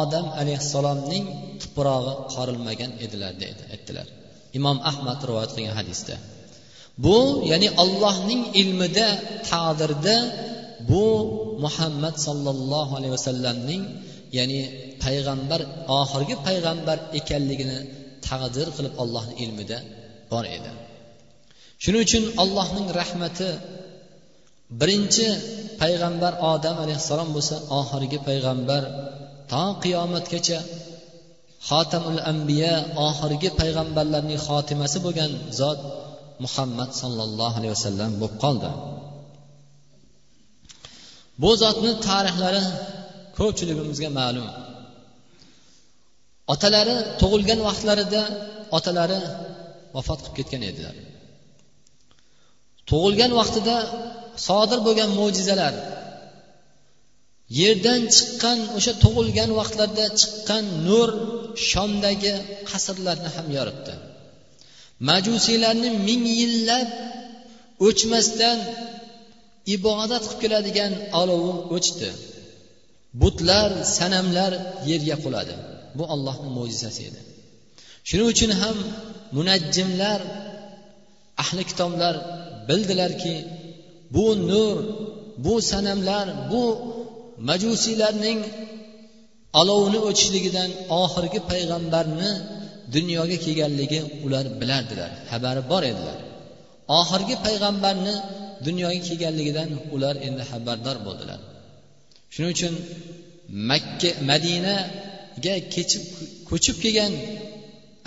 odam 0.00 0.26
alayhissalomning 0.40 1.24
tuprog'i 1.62 2.14
qorilmagan 2.34 2.90
edilar 3.04 3.32
dedi 3.44 3.62
aytdilar. 3.74 4.06
Imom 4.58 4.78
ahmad 4.90 5.18
rivoyat 5.28 5.50
qilgan 5.56 5.76
hadisda. 5.80 6.14
Bu 7.04 7.18
ya'ni 7.50 7.68
allohning 7.82 8.42
ilmida 8.60 9.08
taqdirda 9.50 10.16
bu 10.90 11.06
muhammad 11.64 12.14
sollallohu 12.26 12.92
alayhi 12.98 13.14
vasallamning 13.18 13.82
ya'ni 14.36 14.60
payg'ambar 15.04 15.60
oxirgi 16.00 16.36
payg'ambar 16.46 16.98
ekanligini 17.18 17.78
taqdir 18.26 18.66
qilib 18.76 18.94
ollohni 19.02 19.34
ilmida 19.44 19.78
bor 20.32 20.44
edi. 20.56 20.70
Shuning 21.82 22.02
uchun 22.06 22.24
allohning 22.42 22.86
rahmati 23.00 23.48
birinchi 24.80 25.26
payg'ambar 25.82 26.32
odam 26.52 26.76
alayhissalom 26.84 27.28
bo'lsa 27.36 27.56
oxirgi 27.80 28.18
payg'ambar 28.28 28.82
to 29.52 29.64
qiyomatgacha 29.82 30.58
xotamul 31.68 32.20
ambiya 32.32 32.74
oxirgi 33.08 33.50
payg'ambarlarning 33.60 34.40
xotimasi 34.46 34.98
bo'lgan 35.06 35.32
zot 35.60 35.78
muhammad 36.44 36.90
sollallohu 37.00 37.56
alayhi 37.58 37.74
vasallam 37.76 38.10
bo'lib 38.20 38.36
qoldi. 38.44 38.70
Bu 41.42 41.50
zotni 41.62 41.92
tarixlari 42.08 42.62
ko'pchiligimizga 43.38 44.10
ma'lum. 44.20 44.48
Otalari 46.52 46.96
tug'ilgan 47.20 47.60
vaqtlarida 47.68 48.22
otalari 48.76 49.20
vafot 49.96 50.18
qilib 50.24 50.34
ketgan 50.38 50.62
edilar. 50.70 50.94
Tug'ilgan 52.90 53.32
vaqtida 53.40 53.76
sodir 54.46 54.78
bo'lgan 54.86 55.10
mo'jizalar 55.20 55.74
yerdan 57.60 58.02
chiqqan 58.16 58.58
o'sha 58.76 58.92
tug'ilgan 59.04 59.50
vaqtlarda 59.60 60.04
chiqqan 60.20 60.64
nur 60.86 61.08
shomdagi 61.70 62.34
qasrlarni 62.70 63.30
ham 63.36 63.46
yoritdi. 63.56 63.94
Majusiylarni 65.08 65.90
ming 66.08 66.24
yillab 66.40 66.88
o'chmasdan 67.86 68.58
ibodat 69.76 70.24
qilib 70.26 70.40
keladigan 70.42 70.92
olovi 71.20 71.52
o'chdi. 71.76 72.10
Butlar 73.22 73.70
sanamlar 73.98 74.52
yerga 74.90 75.16
quladi. 75.24 75.54
Bu 75.98 76.04
ollohni 76.14 76.48
mo'jizasi 76.58 77.00
edi. 77.08 77.20
Shuning 78.08 78.28
uchun 78.34 78.50
ham 78.60 78.76
munajjimlar 79.36 80.20
ahli 81.42 81.62
kitoblar 81.70 82.14
bildilarki 82.68 83.34
bu 84.14 84.26
nur 84.50 84.76
bu 85.44 85.54
sanamlar 85.70 86.26
bu 86.52 86.64
majusiylarning 87.48 88.40
olovni 89.60 89.98
o'chishligidan 90.08 90.70
oxirgi 91.02 91.40
payg'ambarni 91.50 92.30
dunyoga 92.94 93.36
kelganligi 93.44 94.00
ular 94.26 94.44
bilardilar 94.60 95.10
xabari 95.30 95.62
bor 95.70 95.82
edilar. 95.92 96.18
Oxirgi 97.00 97.36
payg'ambarni 97.46 98.14
dunyoga 98.66 99.00
kelganligidan 99.08 99.70
ular 99.94 100.14
endi 100.26 100.42
xabardor 100.50 100.96
bo'ldilar. 101.06 101.40
Shuning 102.32 102.52
uchun 102.56 102.74
makka 103.70 104.10
madinaga 104.30 105.54
kechib 105.74 106.02
ko'chib 106.48 106.76
kelgan 106.84 107.12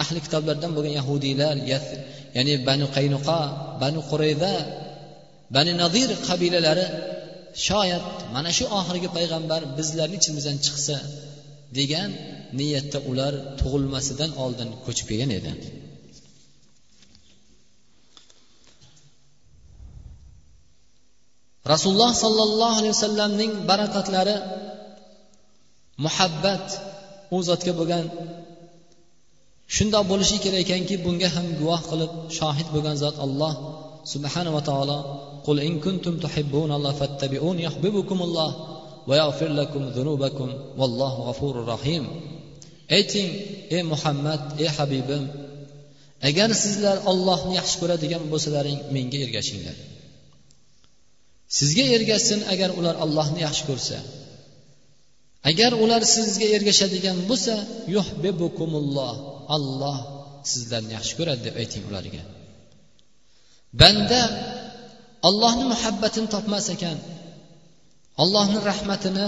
ahli 0.04 0.20
kitoblardan 0.26 0.72
bo'lgan 0.76 0.94
yahudiylar 1.00 1.56
ya'ni 2.36 2.54
banu 2.68 2.86
qaynuqa 2.96 3.40
banu 3.82 4.00
qurayza 4.12 4.54
bani 5.56 5.72
nadir 5.84 6.10
qabilalari 6.28 6.86
shoyat 7.68 8.06
mana 8.36 8.50
shu 8.58 8.66
oxirgi 8.80 9.10
payg'ambar 9.18 9.62
bizlarni 9.78 10.16
ichimizdan 10.22 10.58
chiqsa 10.66 10.98
degan 11.78 12.10
niyatda 12.60 13.00
ular 13.12 13.34
tug'ilmasidan 13.60 14.32
oldin 14.44 14.70
ko'chib 14.86 15.06
kelgan 15.12 15.32
edi. 15.40 15.52
rasululloh 21.73 22.13
sollallohu 22.25 22.77
alayhi 22.79 22.95
vasallamning 22.97 23.53
barakotlari 23.71 24.37
muhabbat 26.05 26.67
u 27.35 27.37
zotga 27.49 27.73
bo'lgan 27.79 28.05
shundoq 29.77 30.05
bo'lishi 30.11 30.37
kerak 30.45 30.61
ekanki 30.65 30.95
bunga 31.05 31.29
ham 31.37 31.47
guvoh 31.61 31.81
qilib 31.91 32.13
shohid 32.39 32.69
bo'lgan 32.75 32.97
zot 33.05 33.17
alloh 33.27 33.55
subhanava 34.13 34.61
taolo 34.71 34.99
قل 35.47 35.61
إن 35.69 35.75
كنتم 35.87 36.15
تحبون 36.25 36.71
الله 36.77 36.93
فاتبعون 37.01 37.57
يحببكم 37.67 38.19
الله 38.23 38.51
ويغفر 39.09 39.49
لكم 39.49 39.83
ذنوبكم 39.89 40.49
والله 40.79 41.13
غفور 41.29 41.55
رحيم 41.75 42.05
ayting 42.97 43.31
ey 43.77 43.83
muhammad 43.93 44.41
ey 44.63 44.69
habibim 44.77 45.25
agar 46.29 46.51
sizlar 46.63 46.97
ollohni 47.11 47.53
yaxshi 47.59 47.77
ko'radigan 47.83 48.23
bo'lsalaring 48.33 48.79
menga 48.95 49.19
ergashinglar 49.27 49.77
Sizga 51.58 51.86
ergashsin 51.96 52.40
agar 52.54 52.70
ular 52.80 52.96
allohni 53.04 53.40
yaxshi 53.48 53.64
ko'rsa. 53.70 53.98
Agar 55.50 55.72
ular 55.84 56.02
sizga 56.16 56.48
ergashadigan 56.58 57.18
bo'lsa 57.30 57.56
yuhbibukumulloh 57.96 59.14
alloh 59.56 59.98
sizlarni 60.52 60.92
yaxshi 60.98 61.14
ko'radi 61.20 61.42
deb 61.48 61.56
ayting 61.62 61.84
ularga. 61.90 62.22
Banda 63.82 64.22
allohni 65.28 65.66
muhabbatini 65.74 66.28
topmas 66.36 66.66
ekan 66.76 66.98
allohni 68.24 68.60
rahmatini 68.70 69.28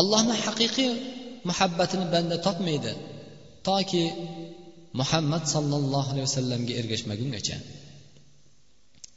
allohni 0.00 0.34
haqiqiy 0.44 0.92
muhabbatini 1.48 2.06
banda 2.14 2.36
topmaydi 2.46 2.92
toki 3.68 4.04
muhammad 5.00 5.42
sollallohu 5.54 6.08
alayhi 6.12 6.26
vasallamga 6.30 6.72
ergashmagungacha. 6.80 7.56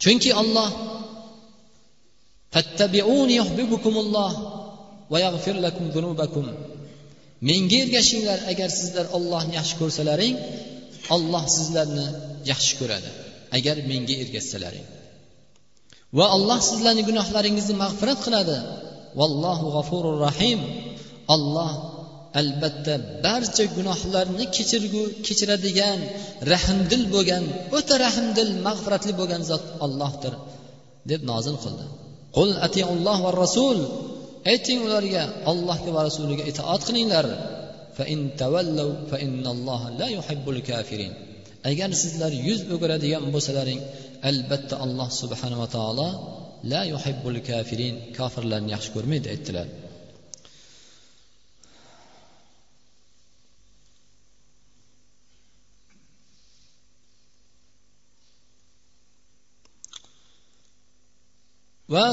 Chunki 0.03 0.31
olloh 0.41 0.69
menga 7.49 7.77
ergashinglar 7.83 8.39
agar 8.51 8.69
sizlar 8.79 9.05
ollohni 9.17 9.53
yaxshi 9.59 9.75
ko'rsalaring 9.81 10.35
olloh 11.15 11.43
sizlarni 11.57 12.07
yaxshi 12.51 12.73
ko'radi 12.79 13.09
agar 13.57 13.75
menga 13.89 14.15
ergashsalaring. 14.23 14.85
Va 16.17 16.25
alloh 16.35 16.59
sizlarni 16.69 17.03
gunohlaringizni 17.09 17.75
mag'firat 17.83 18.19
qiladi. 18.25 18.57
Vallohu 19.19 19.65
g'afurur 19.75 20.17
rahim. 20.27 20.59
Olloh 21.35 21.71
albatta 22.41 22.93
barcha 23.25 23.65
gunohlarni 23.77 24.45
kechirgu 24.55 25.03
kechiradigan 25.25 25.99
rahmdil 26.53 27.03
bo'lgan 27.15 27.43
o'ta 27.77 27.95
rahmdil 28.05 28.51
mag'firatli 28.67 29.13
bo'lgan 29.19 29.41
zot 29.51 29.65
ollohdir 29.85 30.33
deb 31.11 31.21
nozil 31.31 31.55
qildi. 31.63 31.85
Qul 32.37 32.49
atiulloh 32.67 33.17
va 33.25 33.31
rasul. 33.43 33.77
Ayting 34.53 34.79
ularga 34.87 35.23
allohga 35.51 35.91
va 35.95 36.01
rasuliga 36.07 36.43
itoat 36.51 36.81
qilinglar. 36.87 37.25
Agar 41.71 41.89
sizlar 42.03 42.31
yuz 42.47 42.59
o'giradigan 42.73 43.23
bo'lsalaring 43.33 43.79
albatta 44.29 44.75
alloh 44.85 45.09
subhanava 45.21 45.67
taolo 45.75 46.09
la 46.71 46.81
yuhibbul 46.93 47.39
kafirin 47.49 47.95
kofirlarni 48.17 48.69
yaxshi 48.75 48.89
ko'rmaydi 48.95 49.27
aytdilar. 49.33 49.67
Va 61.93 62.07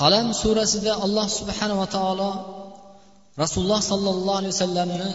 qalam 0.00 0.26
surasida 0.42 0.92
alloh 1.04 1.26
subhanava 1.38 1.86
taolo 1.96 2.30
rasululloh 3.42 3.80
sollallohu 3.90 4.38
alayhi 4.40 4.54
vasallamni 4.56 5.10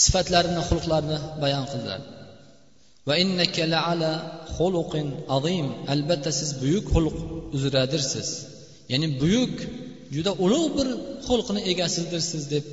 sifatlarini 0.00 0.62
xulqlarini 0.68 1.18
bayon 1.42 1.64
qildilar. 1.70 2.00
Va 3.08 3.14
innaka 3.22 3.62
laala 3.74 4.12
xuluqin 4.56 5.06
azim. 5.36 5.66
Albatta 5.94 6.30
siz 6.40 6.50
buyuk 6.62 6.86
xulq 6.94 7.16
uzradirsiz. 7.56 8.28
Ya'ni 8.92 9.08
buyuk 9.22 9.54
juda 10.14 10.32
ulug' 10.44 10.72
bir 10.78 10.88
xulqni 11.26 11.60
egasidirsiz 11.72 12.42
deb 12.54 12.64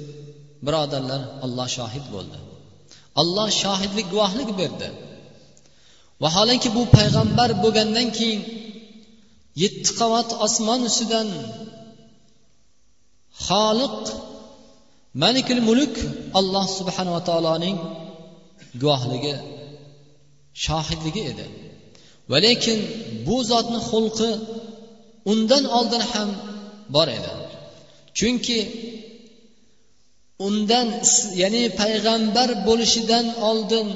birodarlar 0.66 1.22
alloh 1.46 1.68
shohid 1.78 2.06
bo'ldi. 2.16 2.38
Alloh 3.22 3.48
shohidlik 3.64 4.08
guvohlik 4.14 4.50
berdi. 4.62 4.90
Vaholanki 6.24 6.70
bu 6.78 6.82
payg'ambar 6.98 7.50
bo'lgandan 7.64 8.08
keyin 8.18 8.42
yetti 9.64 9.92
qavat 10.00 10.30
osmon 10.46 10.82
ustidan 10.90 11.28
xoliq 13.48 14.00
malikul 15.24 15.62
mulk 15.70 15.96
alloh 16.40 16.66
subhanava 16.78 17.22
taoloning 17.30 17.78
guvohligi 18.82 19.36
shohidligi 20.64 21.22
edi. 21.32 21.46
Va 22.32 22.38
lekin 22.46 22.80
bu 23.28 23.36
zotni 23.52 23.80
xulqi 23.90 24.32
undan 25.32 25.64
oldin 25.78 26.04
ham 26.12 26.30
bor 26.96 27.08
edi. 27.18 27.32
Chunki 28.18 28.60
undan 30.48 30.88
ya'ni 31.42 31.64
payg'ambar 31.82 32.50
bo'lishidan 32.68 33.26
oldin 33.50 33.88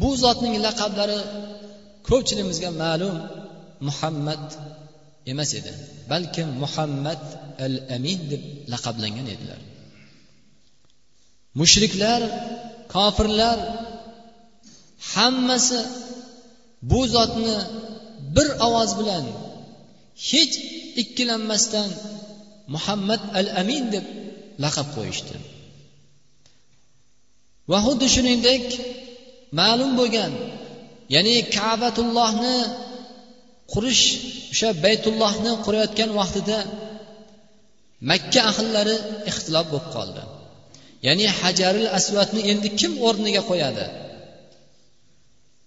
bu 0.00 0.10
zotning 0.22 0.54
laqablari 0.66 1.20
ko'pchiligimizga 2.08 2.70
ma'lum 2.82 3.16
muhammad 3.88 4.44
emas 5.32 5.50
edi 5.60 5.72
balkim 6.12 6.48
muhammad 6.62 7.22
al 7.66 7.74
amin 7.96 8.20
deb 8.30 8.42
laqablangan 8.72 9.26
edilar. 9.34 9.60
Mushriklar 11.60 12.22
kofirlar 12.94 13.58
hammasi 15.14 15.80
bu 16.90 17.00
zotni 17.14 17.56
bir 18.36 18.48
ovoz 18.66 18.90
bilan 19.00 19.24
hech 20.28 20.54
ikkilanmasdan 21.02 21.90
muhammad 22.74 23.22
al 23.38 23.48
amin 23.62 23.84
deb 23.94 24.06
laqab 24.64 24.88
qo'yishdi. 24.96 25.36
Va 27.70 27.78
xuddi 27.86 28.06
shuningdek 28.14 28.66
ma'lum 29.60 29.90
bo'lgan 30.00 30.32
ya'ni 31.14 31.34
kabatullohni 31.56 32.56
qurish 33.72 34.04
o'sha 34.52 34.70
baytullohni 34.84 35.52
qurayotgan 35.64 36.10
vaqtida 36.20 36.58
makka 38.10 38.40
ahllari 38.50 38.96
ixtilof 39.30 39.66
bo'lib 39.72 39.88
qoldi. 39.96 40.22
Ya'ni 41.06 41.26
hajaril 41.40 41.88
asvatni 41.98 42.40
endi 42.52 42.68
kim 42.80 42.92
o'rniga 43.08 43.42
qo'yadi? 43.50 43.86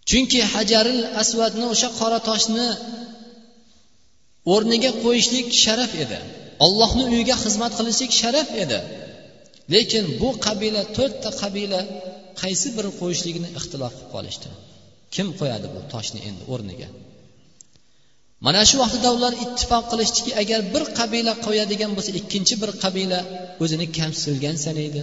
Chunki 0.10 0.40
hajaril 0.54 1.02
asvatni 1.22 1.66
o'sha 1.74 1.90
qora 2.00 2.20
toshni 2.30 2.68
o'rniga 4.54 4.92
qo'yishlik 5.04 5.48
sharaf 5.64 5.92
edi. 6.04 6.20
Ollohni 6.66 7.04
uyiga 7.14 7.36
xizmat 7.44 7.72
qilishlik 7.80 8.12
sharaf 8.22 8.50
edi. 8.64 8.80
Lekin 9.74 10.06
bu 10.20 10.30
qabila 10.46 10.82
to'rtta 10.98 11.30
qabila 11.42 11.82
qaysi 12.42 12.68
biri 12.78 12.92
qo'yishligini 13.02 13.50
ixtilof 13.60 13.94
qilib 13.98 14.12
qolishdi? 14.16 14.50
Kim 15.16 15.28
qo'yadi 15.40 15.68
bu 15.76 15.80
toshni 15.94 16.20
endi 16.30 16.44
o'rniga? 16.54 16.90
Mana 18.46 18.62
shu 18.70 18.76
vaqtida 18.84 19.10
ular 19.18 19.34
ittifoq 19.44 19.84
qilishdiki 19.92 20.32
agar 20.42 20.60
bir 20.74 20.84
qabila 21.00 21.34
qo'yadigan 21.46 21.92
bo'lsa 21.98 22.12
ikkinchi 22.20 22.56
bir 22.62 22.72
qabila 22.84 23.20
o'zini 23.64 23.86
kamsitilgan 23.98 24.56
sanaydi. 24.66 25.02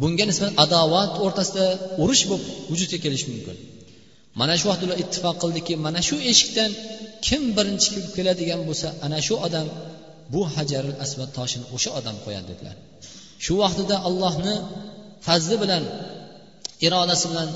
Bunga 0.00 0.24
nisbatan 0.30 0.54
adovat 0.64 1.12
o'rtasida 1.24 1.66
urush 2.02 2.22
bo'lib 2.30 2.46
vujudga 2.70 2.98
kelishi 3.04 3.26
mumkin. 3.32 3.56
Mana 4.40 4.54
shu 4.60 4.66
vaqtda 4.70 4.84
ular 4.88 4.98
ittifoq 5.04 5.36
qildiki 5.42 5.74
mana 5.86 6.00
shu 6.08 6.16
eshikdan 6.32 6.70
kim 7.26 7.42
birinchi 7.56 7.88
kirib 7.94 8.10
keladigan 8.16 8.60
bo'lsa 8.68 8.88
ana 9.06 9.18
shu 9.26 9.34
odam 9.46 9.66
bu 10.32 10.40
hajarul 10.54 10.96
asvad 11.04 11.30
toshini 11.38 11.64
o'sha 11.76 11.90
odam 11.98 12.16
qo'yadi 12.24 12.46
dedilar. 12.52 12.76
Shu 13.44 13.54
vaqtida 13.62 13.96
allohni 14.08 14.54
fazli 15.26 15.56
bilan 15.62 15.84
irodasi 16.86 17.26
bilan 17.30 17.48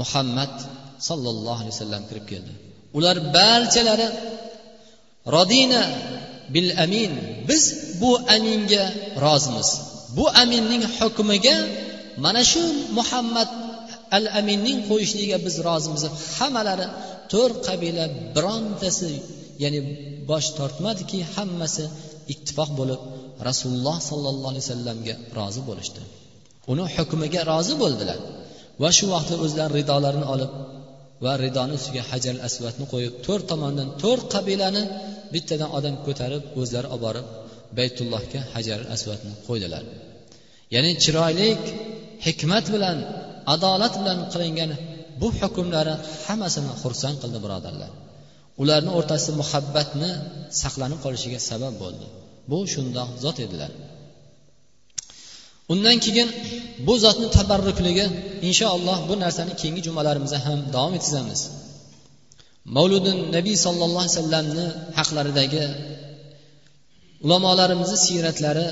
muhammad 0.00 0.52
sollallohu 1.08 1.60
alayhi 1.62 1.74
vasallam 1.76 2.02
kirib 2.08 2.26
keldi. 2.32 2.52
Ular 2.98 3.16
barchalari 3.36 4.08
rodina 5.34 5.82
bil 6.54 6.70
amin 6.84 7.12
biz 7.48 7.62
bu 8.00 8.12
aminga 8.36 8.84
rozimiz. 9.26 9.70
Bu 10.16 10.24
aminning 10.42 10.82
hukmiga 10.98 11.56
mana 12.24 12.42
shu 12.52 12.62
muhammad 12.98 13.48
al 14.16 14.26
aminning 14.40 14.78
qo'yishligiga 14.90 15.38
biz 15.46 15.54
rozimiz. 15.68 16.02
deb 16.06 16.14
hammalari 16.36 16.86
to'rt 17.32 17.56
qabila 17.68 18.04
birontasi 18.36 19.12
ya'ni 19.62 19.80
bosh 20.30 20.48
tortmadiki 20.58 21.18
hammasi 21.34 21.84
ittifoq 22.32 22.70
bo'lib 22.80 23.00
rasululloh 23.48 23.96
sollallohu 24.10 24.50
alayhi 24.52 24.64
vasallamga 24.66 25.14
rozi 25.38 25.60
bo'lishdi. 25.68 26.00
Uni 26.72 26.84
hukmiga 26.96 27.40
rozi 27.52 27.74
bo'ldilar 27.82 28.18
va 28.82 28.90
shu 28.98 29.06
vaqtda 29.14 29.36
o'zlari 29.44 29.72
ridolarini 29.78 30.26
olib 30.34 30.50
va 31.24 31.32
ridoni 31.44 31.72
ustiga 31.78 32.02
hajar 32.10 32.36
asvatni 32.48 32.84
qo'yib 32.92 33.14
to'rt 33.26 33.44
tomondan 33.50 33.88
to'rt 34.02 34.24
qabilani 34.34 34.82
bittadan 35.34 35.70
odam 35.78 35.94
ko'tarib 36.06 36.42
o'zlari 36.60 36.88
olib 36.94 37.02
borib 37.06 37.26
baytullohga 37.78 38.40
hajar 38.54 38.80
asvatni 38.94 39.32
qo'ydilar. 39.46 39.84
Ya'ni 40.74 40.92
chiroylik 41.02 41.62
hikmat 42.26 42.64
bilan 42.74 42.98
adolat 43.54 43.94
bilan 44.00 44.18
qilingan 44.32 44.70
bu 45.20 45.28
hukmlari 45.40 45.94
hammasini 46.26 46.72
xursand 46.82 47.16
qildi 47.22 47.38
birodarlar. 47.44 47.90
Ularni 48.62 48.90
o'rtasida 48.98 49.34
muhabbatni 49.42 50.10
saqlanib 50.62 50.98
qolishiga 51.04 51.40
sabab 51.50 51.74
bo'ldi. 51.82 52.06
Bu 52.50 52.58
shundoq 52.72 53.08
zot 53.24 53.38
edilar. 53.46 53.70
Undan 55.72 55.96
keyin 56.04 56.28
bu 56.86 56.94
zotni 57.04 57.28
tabarrukligi 57.36 58.06
inshaalloh 58.48 58.98
bu 59.08 59.14
narsani 59.24 59.52
keyingi 59.60 59.82
jumalarimizda 59.86 60.38
ham 60.46 60.58
davom 60.74 60.92
etkazamiz 60.98 61.40
mavludin 62.76 63.18
nabiy 63.36 63.56
sollallohu 63.66 64.02
alayhi 64.04 64.14
vasallamni 64.16 64.66
haqlaridagi 64.98 65.64
ulamolarimizni 67.24 67.98
siyratlari 68.06 68.66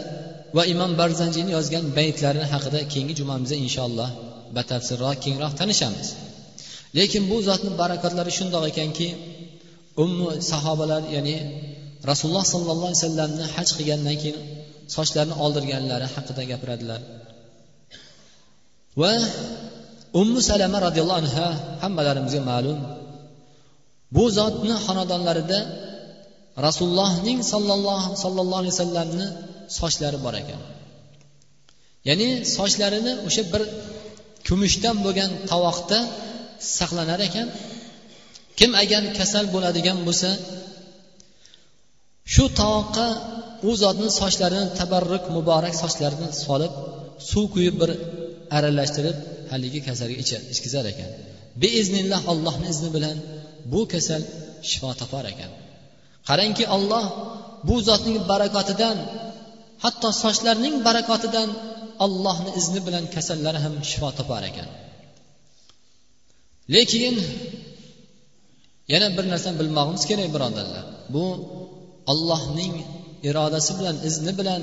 va 0.57 0.63
imom 0.73 0.93
barzanjiyni 1.01 1.51
yozgan 1.57 1.85
baytlari 1.99 2.43
haqida 2.53 2.81
keyingi 2.93 3.15
jumamizda 3.21 3.57
inshaalloh 3.65 4.11
batafsilroq 4.57 5.17
kengroq 5.25 5.53
tanishamiz. 5.61 6.09
Lekin 6.99 7.23
bu 7.31 7.37
zotni 7.49 7.71
barakatlari 7.81 8.33
shundoq 8.39 8.65
ekanki 8.71 9.09
ummu 10.05 10.29
sahobalar 10.51 11.03
ya'ni 11.17 11.37
rasululloh 12.11 12.45
sollallohu 12.55 12.89
alayhi 12.91 13.03
vasallamni 13.03 13.45
haj 13.55 13.69
qilgandan 13.77 14.17
keyin 14.23 14.39
sochlarini 14.97 15.35
oldirganlari 15.45 16.07
haqida 16.15 16.43
gapiradilar. 16.51 17.01
Va 19.01 19.13
ummu 20.21 20.41
salama 20.51 20.79
roziyallohu 20.87 21.21
anha 21.23 21.47
hammalarimizga 21.83 22.43
ma'lum 22.51 22.79
bu 24.17 24.25
zotni 24.39 24.75
xonadonlarida 24.87 25.59
rasulullohning 26.67 27.39
sollallohu 27.53 28.11
sollallohu 28.23 28.61
alayhi 28.63 28.75
vasallamni 28.77 29.27
sochlari 29.79 30.19
bor 30.25 30.35
ekan. 30.43 30.61
Ya'ni 32.09 32.29
sochlarini 32.57 33.13
o'sha 33.27 33.43
bir 33.53 33.63
kumushdan 34.47 34.97
bo'lgan 35.05 35.31
tovoqda 35.51 35.99
saqlanar 36.79 37.21
ekan. 37.29 37.49
Kim 38.59 38.71
agar 38.83 39.03
kasal 39.19 39.45
bo'ladigan 39.55 39.99
bo'lsa 40.07 40.31
shu 42.35 42.45
tovoqqa 42.61 43.09
u 43.69 43.71
zotni 43.83 44.09
sochlarini 44.21 44.69
tabarruk 44.79 45.25
muborak 45.37 45.75
sochlarini 45.83 46.29
solib 46.45 46.73
suv 47.31 47.45
quyib 47.55 47.75
bir 47.83 47.91
aralashtirib 48.57 49.17
haligi 49.53 49.81
kasalga 49.89 50.17
ichkizar 50.55 50.85
ekan. 50.93 51.11
Beiznillah 51.63 52.21
allohni 52.33 52.67
izni 52.73 52.91
bilan 52.97 53.17
bu 53.73 53.81
kasal 53.93 54.23
shifo 54.71 54.91
topar 55.01 55.25
ekan. 55.33 55.51
Qarangki 56.29 56.65
olloh 56.77 57.05
bu 57.69 57.77
zotning 57.89 58.19
barakotidan 58.31 58.97
hatto 59.85 60.09
sochlarning 60.23 60.75
barakotidan 60.87 61.49
allohni 62.05 62.51
izni 62.61 62.81
bilan 62.87 63.05
kasallar 63.15 63.55
ham 63.65 63.75
shifo 63.91 64.11
topar 64.19 64.43
ekan. 64.51 64.69
Lekin 66.75 67.17
yana 68.93 69.09
bir 69.17 69.25
narsani 69.33 69.57
bilmog'imiz 69.61 70.03
kerak 70.11 70.29
birodarlar. 70.35 70.85
Bu 71.15 71.25
allohning 72.13 72.75
irodasi 73.29 73.73
bilan 73.79 73.97
izni 74.09 74.33
bilan 74.41 74.63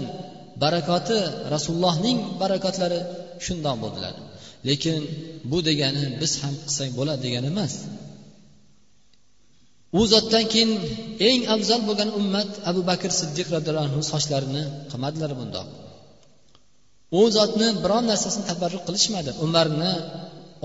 barakoti 0.64 1.20
rasulullohning 1.54 2.18
barakotlari 2.42 3.00
shundoq 3.46 3.76
bo'ldilar. 3.84 4.14
Lekin 4.68 5.00
bu 5.52 5.58
degani 5.68 6.06
biz 6.22 6.32
ham 6.42 6.54
qilsak 6.64 6.90
bo'ladi 7.00 7.20
degani 7.26 7.48
emas. 7.54 7.74
U 10.00 10.02
zotdan 10.14 10.46
keyin 10.52 10.72
eng 11.30 11.42
afzal 11.56 11.82
bo'lgan 11.90 12.10
ummat 12.20 12.50
abu 12.70 12.82
bakr 12.90 13.10
siddiq 13.20 13.48
roziyallohu 13.56 13.88
anhu 13.90 14.02
sochlarini 14.12 14.64
qilmadilar 14.92 15.32
bundoq. 15.40 15.68
U 17.20 17.22
zotni 17.38 17.68
biron 17.84 18.04
narsasini 18.12 18.46
tabarruk 18.52 18.84
qilishmadi. 18.88 19.32
Umarni 19.46 19.92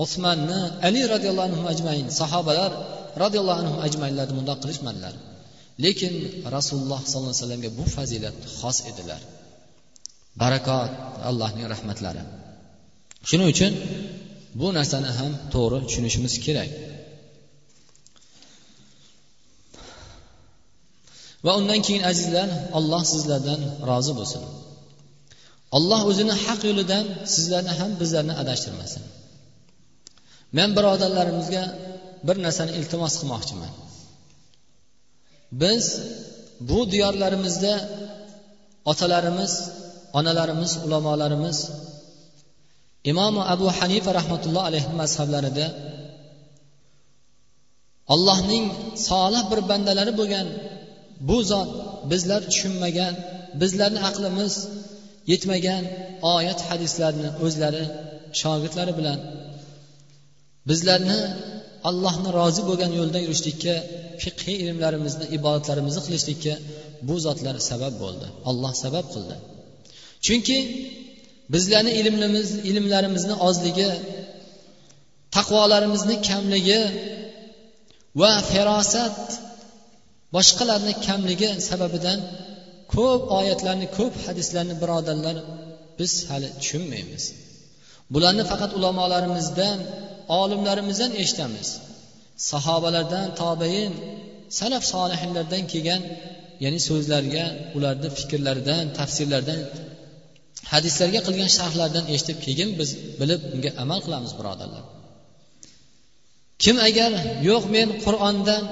usmanni 0.03 0.59
ali 0.87 1.01
roziyallohu 1.13 1.47
anhu 1.49 1.63
ajmain 1.73 2.05
sahobalar 2.19 2.71
roziyallohu 3.23 3.59
anhu 3.63 3.75
ajmainlarni 3.87 4.33
bundoq 4.39 4.57
qilishmadilar. 4.63 5.13
Lekin 5.85 6.13
rasululloh 6.55 7.01
sollallohu 7.09 7.31
alayhi 7.31 7.43
vasallamga 7.43 7.69
bu 7.79 7.85
fazilat 7.95 8.37
xos 8.59 8.77
edilar. 8.89 9.21
Barakot 10.41 10.91
allohning 11.29 11.65
rahmatlari. 11.73 12.23
Shuning 13.29 13.47
uchun 13.53 13.73
bu 14.59 14.67
narsani 14.77 15.09
ham 15.19 15.31
to'g'ri 15.53 15.77
tushunishimiz 15.87 16.33
kerak. 16.45 16.69
Va 21.45 21.51
undan 21.59 21.79
keyin 21.85 22.03
azizlar 22.11 22.49
alloh 22.77 23.03
sizlardan 23.13 23.61
rozi 23.89 24.13
bo'lsin. 24.19 24.43
Alloh 25.77 26.01
o'zini 26.09 26.35
haq 26.45 26.61
yo'lidan 26.69 27.05
sizlarni 27.33 27.73
ham 27.79 27.91
bizlarni 28.01 28.33
adashtirmasin. 28.41 29.03
Men 30.57 30.69
birodarlarimizga 30.77 31.63
bir 32.27 32.37
narsani 32.45 32.71
iltimos 32.79 33.13
qilmoqchiman. 33.19 33.71
Biz 35.51 36.01
bu 36.59 36.91
diyorlarimizda 36.91 37.89
otalarimiz 38.85 39.53
onalarimiz 40.13 40.77
ulamolarimiz 40.85 41.71
imomi 43.03 43.41
abu 43.41 43.67
hanifa 43.79 44.13
rahmatulloh 44.13 44.63
alayhi 44.69 44.93
mazhablarida 45.01 45.67
allohning 48.13 48.65
solih 49.09 49.43
bir 49.51 49.59
bandalari 49.69 50.13
bo'lgan 50.19 50.47
bu 51.29 51.37
zot 51.51 51.69
bizlar 52.11 52.41
tushunmagan 52.51 53.13
bizlarni 53.61 53.99
aqlimiz 54.09 54.53
yetmagan 55.31 55.83
oyat 56.35 56.59
hadislarni 56.69 57.29
o'zlari 57.45 57.83
shogirdlari 58.41 58.93
bilan 58.99 59.19
bizlarni 60.69 61.19
allohni 61.89 62.29
rozi 62.39 62.61
bo'lgan 62.69 62.91
yo'lda 62.99 63.19
yurishlikka 63.25 63.75
fiqhiy 64.23 64.57
ilmlarimizni 64.63 65.25
ibodatlarimizni 65.37 66.01
qilishlikka 66.07 66.53
bu 67.07 67.15
zotlar 67.25 67.55
sabab 67.69 67.93
bo'ldi. 68.03 68.27
Olloh 68.49 68.73
sabab 68.83 69.05
qildi. 69.13 69.35
Chunki 70.25 70.57
bizlarni 71.53 71.91
ilmimiz 72.01 72.49
ilmlarimizni 72.69 73.35
ozligi 73.47 73.89
taqvolarimizni 75.35 76.15
kamligi 76.29 76.81
va 78.21 78.31
farosat 78.51 79.19
boshqalarni 80.35 80.93
kamligi 81.07 81.49
sababidan 81.69 82.19
ko'p 82.95 83.21
oyatlarni 83.39 83.87
ko'p 83.97 84.13
hadislarni 84.25 84.75
birodarlar 84.81 85.35
biz 85.99 86.11
hali 86.29 86.49
tushunmaymiz. 86.59 87.23
Bularni 88.13 88.43
faqat 88.51 88.71
ulamolarimizdan 88.79 89.77
olimlarimizdan 90.39 91.11
eshitamiz. 91.21 91.69
Sahobalardan 92.51 93.27
tobein 93.41 93.93
salaf 94.59 94.83
solihinlardan 94.93 95.63
kelgan 95.71 96.01
ya'ni 96.63 96.79
so'zlarga 96.89 97.45
ularni 97.77 98.09
fikrlaridan 98.17 98.83
tafsirlardan 98.99 99.61
hadislarga 100.71 101.19
qilgan 101.27 101.49
sharhlardan 101.57 102.05
eshitib 102.13 102.37
keyin 102.45 102.69
biz 102.79 102.89
bilib 103.19 103.41
unga 103.53 103.71
amal 103.83 103.99
qilamiz 104.05 104.31
birodarlar. 104.39 104.83
Kim 106.63 106.75
agar 106.89 107.11
yo'q 107.49 107.63
men 107.75 107.89
qur'ondan 108.05 108.63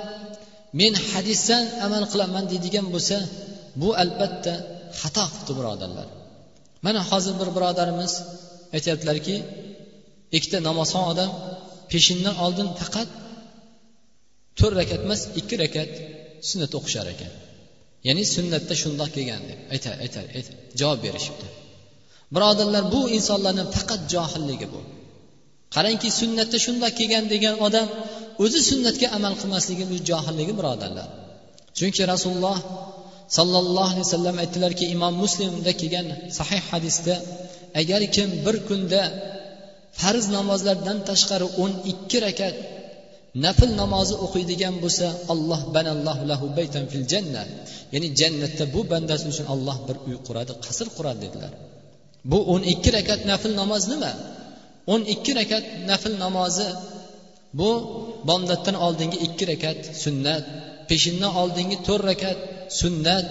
men 0.79 0.93
hadisdan 1.11 1.63
amal 1.85 2.03
qilaman 2.11 2.43
deydigan 2.51 2.85
bo'lsa 2.93 3.17
bu 3.81 3.89
albatta 4.03 4.53
xato 4.99 5.25
qilibdi 5.31 5.53
birodarlar. 5.59 6.07
Mana 6.85 7.01
hozir 7.09 7.33
bir 7.41 7.49
birodarimiz 7.55 8.13
aytyaptilarki 8.75 9.35
ikkita 10.37 10.59
namozxon 10.67 11.03
odam 11.13 11.29
peshindan 11.91 12.35
oldin 12.45 12.69
faqat 12.79 13.09
to'rt 14.59 14.75
rakat 14.79 14.99
emas 15.05 15.21
ikki 15.39 15.55
rakat 15.63 15.89
sunnat 16.49 16.71
o'qishar 16.79 17.07
ekan. 17.13 17.31
Ya'ni 18.07 18.23
sunnatda 18.35 18.73
shundoq 18.83 19.09
kelgan 19.15 19.41
deb 19.49 19.59
aytar 19.73 19.93
aytar 20.05 20.25
javob 20.79 20.99
berishibdi. 21.05 21.47
Birodarlar 22.35 22.83
bu 22.93 23.01
insonlarni 23.17 23.65
faqat 23.75 24.01
johilligi 24.13 24.67
bu. 24.73 24.81
Qarangki 25.75 26.09
sunnatda 26.21 26.57
shundoq 26.65 26.93
kelgan 26.99 27.25
degan 27.33 27.55
odam 27.67 27.87
o'zi 28.43 28.59
sunnatga 28.69 29.07
amal 29.17 29.33
qilmasligi 29.41 29.85
bu 29.91 29.95
johilligi 30.09 30.53
birodarlar. 30.59 31.07
Chunki 31.77 32.03
rasululloh 32.13 32.57
sollallohu 33.37 33.91
alayhi 33.93 34.05
vasallam 34.07 34.35
aytdilarki 34.43 34.85
imom 34.95 35.13
muslimda 35.23 35.71
kelgan 35.81 36.07
sahih 36.37 36.63
hadisda 36.71 37.15
agar 37.81 38.01
kim 38.15 38.29
bir 38.45 38.55
kunda 38.67 39.01
farz 40.01 40.25
namozlardan 40.37 40.97
tashqari 41.09 41.47
o'n 41.63 41.73
ikki 41.91 42.17
rakat 42.25 42.55
nafl 43.45 43.69
namozi 43.81 44.15
o'qiydigan 44.25 44.75
bo'lsa 44.83 45.07
alloh 45.33 45.61
banallohu 45.75 46.23
lahu 46.31 46.45
baytan 46.57 46.83
fil 46.91 47.05
janna. 47.11 47.43
Ya'ni 47.93 48.07
jannatda 48.19 48.63
bu 48.75 48.81
bandasi 48.91 49.25
uchun 49.31 49.47
alloh 49.53 49.77
bir 49.87 49.97
uy 50.07 50.15
quradi 50.27 50.53
qasr 50.65 50.87
quradi 50.97 51.19
dedilar. 51.25 51.51
Bu 52.31 52.37
o'n 52.53 52.61
ikki 52.73 52.89
rakat 52.97 53.19
nafl 53.31 53.51
namoz 53.61 53.83
nima? 53.93 54.11
O'n 54.93 55.01
ikki 55.13 55.31
rakat 55.39 55.65
nafl 55.89 56.13
namozi 56.23 56.67
bu 57.59 57.69
bomdoddan 58.27 58.75
oldingi 58.85 59.17
ikki 59.27 59.43
rakat 59.51 59.79
sunnat 60.03 60.43
peshindan 60.89 61.31
oldingi 61.41 61.77
to'rt 61.87 62.03
rakat 62.11 62.37
sunnat 62.81 63.25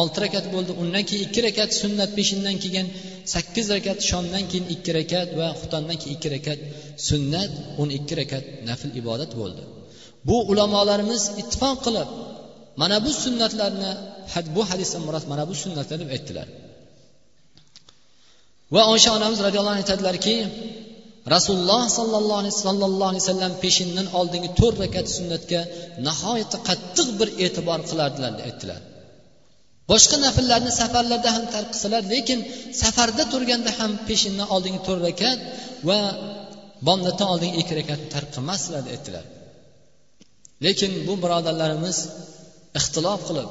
olti 0.00 0.18
rakat 0.24 0.46
bo'ldi. 0.54 0.72
Undan 0.82 1.02
keyin 1.08 1.22
ikki 1.26 1.40
rakat 1.46 1.70
sunnat 1.82 2.10
peshindan 2.18 2.56
keyin 2.64 2.86
sakkiz 3.34 3.66
rakat 3.76 3.98
shomdan 4.10 4.44
keyin 4.50 4.66
ikki 4.74 4.90
rakat 4.98 5.28
va 5.38 5.46
xutondan 5.60 5.96
keyin 6.00 6.14
ikki 6.16 6.28
rakat 6.34 6.58
sunnat 7.08 7.50
o'n 7.80 7.90
ikki 7.98 8.14
rakat 8.20 8.44
nafl 8.68 8.90
ibodat 9.00 9.32
bo'ldi. 9.40 9.62
Bu 10.28 10.36
ulamolarimiz 10.50 11.22
ittifoq 11.40 11.76
qilib 11.86 12.08
mana 12.80 12.96
bu 13.04 13.10
sunnatlarni 13.24 13.92
bu 14.56 14.62
hadisdan 14.70 15.02
murod 15.06 15.24
mana 15.32 15.44
bu 15.50 15.54
sunnatlar 15.62 15.98
deb 16.02 16.10
aytdilar. 16.16 16.48
Va 18.74 18.82
oysha 18.92 19.10
onamiz 19.18 19.38
roziyallohu 19.46 19.74
anhu 19.74 19.82
aytadilarki 19.84 20.34
rasululloh 21.34 21.82
sollallohu 21.98 22.38
alayhi 22.42 22.58
sallallohu 22.66 23.08
alayhi 23.10 23.24
vasallam 23.24 23.52
peshindan 23.64 24.06
oldingi 24.18 24.50
to'rt 24.58 24.76
rakat 24.84 25.06
sunnatga 25.16 25.60
nihoyatda 26.06 26.58
qattiq 26.68 27.08
bir 27.20 27.28
e'tibor 27.44 27.80
qilardilar 27.90 28.32
aytdilar. 28.48 28.80
Boshqa 29.90 30.16
nafllarni 30.26 30.72
safarlarda 30.80 31.30
ham 31.36 31.44
tark 31.54 31.68
qilsalar 31.72 32.02
lekin 32.14 32.38
safarda 32.82 33.24
turganda 33.32 33.70
ham 33.78 33.92
peshindan 34.08 34.48
oldingi 34.54 34.80
to'rt 34.86 35.02
rakat 35.08 35.38
va 35.88 35.98
bomdoddan 36.86 37.28
oldingi 37.32 37.56
ikki 37.62 37.74
rakatni 37.80 38.08
tark 38.14 38.28
qilmasdilar 38.34 38.84
aytdilar. 38.94 39.24
Lekin 40.66 40.92
bu 41.06 41.14
birodarlarimiz 41.22 41.98
ixtilof 42.78 43.20
qilib 43.28 43.48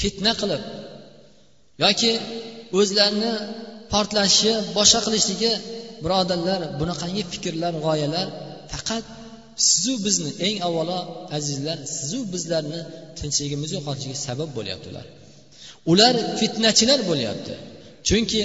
fitna 0.00 0.32
qilib 0.40 0.62
yoki 1.84 2.12
o'zlarini 2.78 3.32
portlashi 3.92 4.52
boshqa 4.76 5.00
qilishligi 5.06 5.52
birodarlar 6.04 6.60
bunaqangi 6.80 7.22
fikrlar 7.32 7.72
g'oyalar 7.84 8.26
faqat 8.72 9.04
sizu 9.68 9.94
bizni 10.06 10.30
eng 10.46 10.56
avvalo 10.68 10.98
azizlar 11.36 11.78
sizu 11.96 12.20
bizlarni 12.32 12.80
tinchligimizni 13.18 13.74
yo'qotishiga 13.78 14.18
sabab 14.26 14.50
bo'lyapti 14.58 14.86
ular 14.92 15.06
ular 15.92 16.14
fitnachilar 16.40 17.00
bo'lyapti. 17.10 17.54
Chunki 18.08 18.42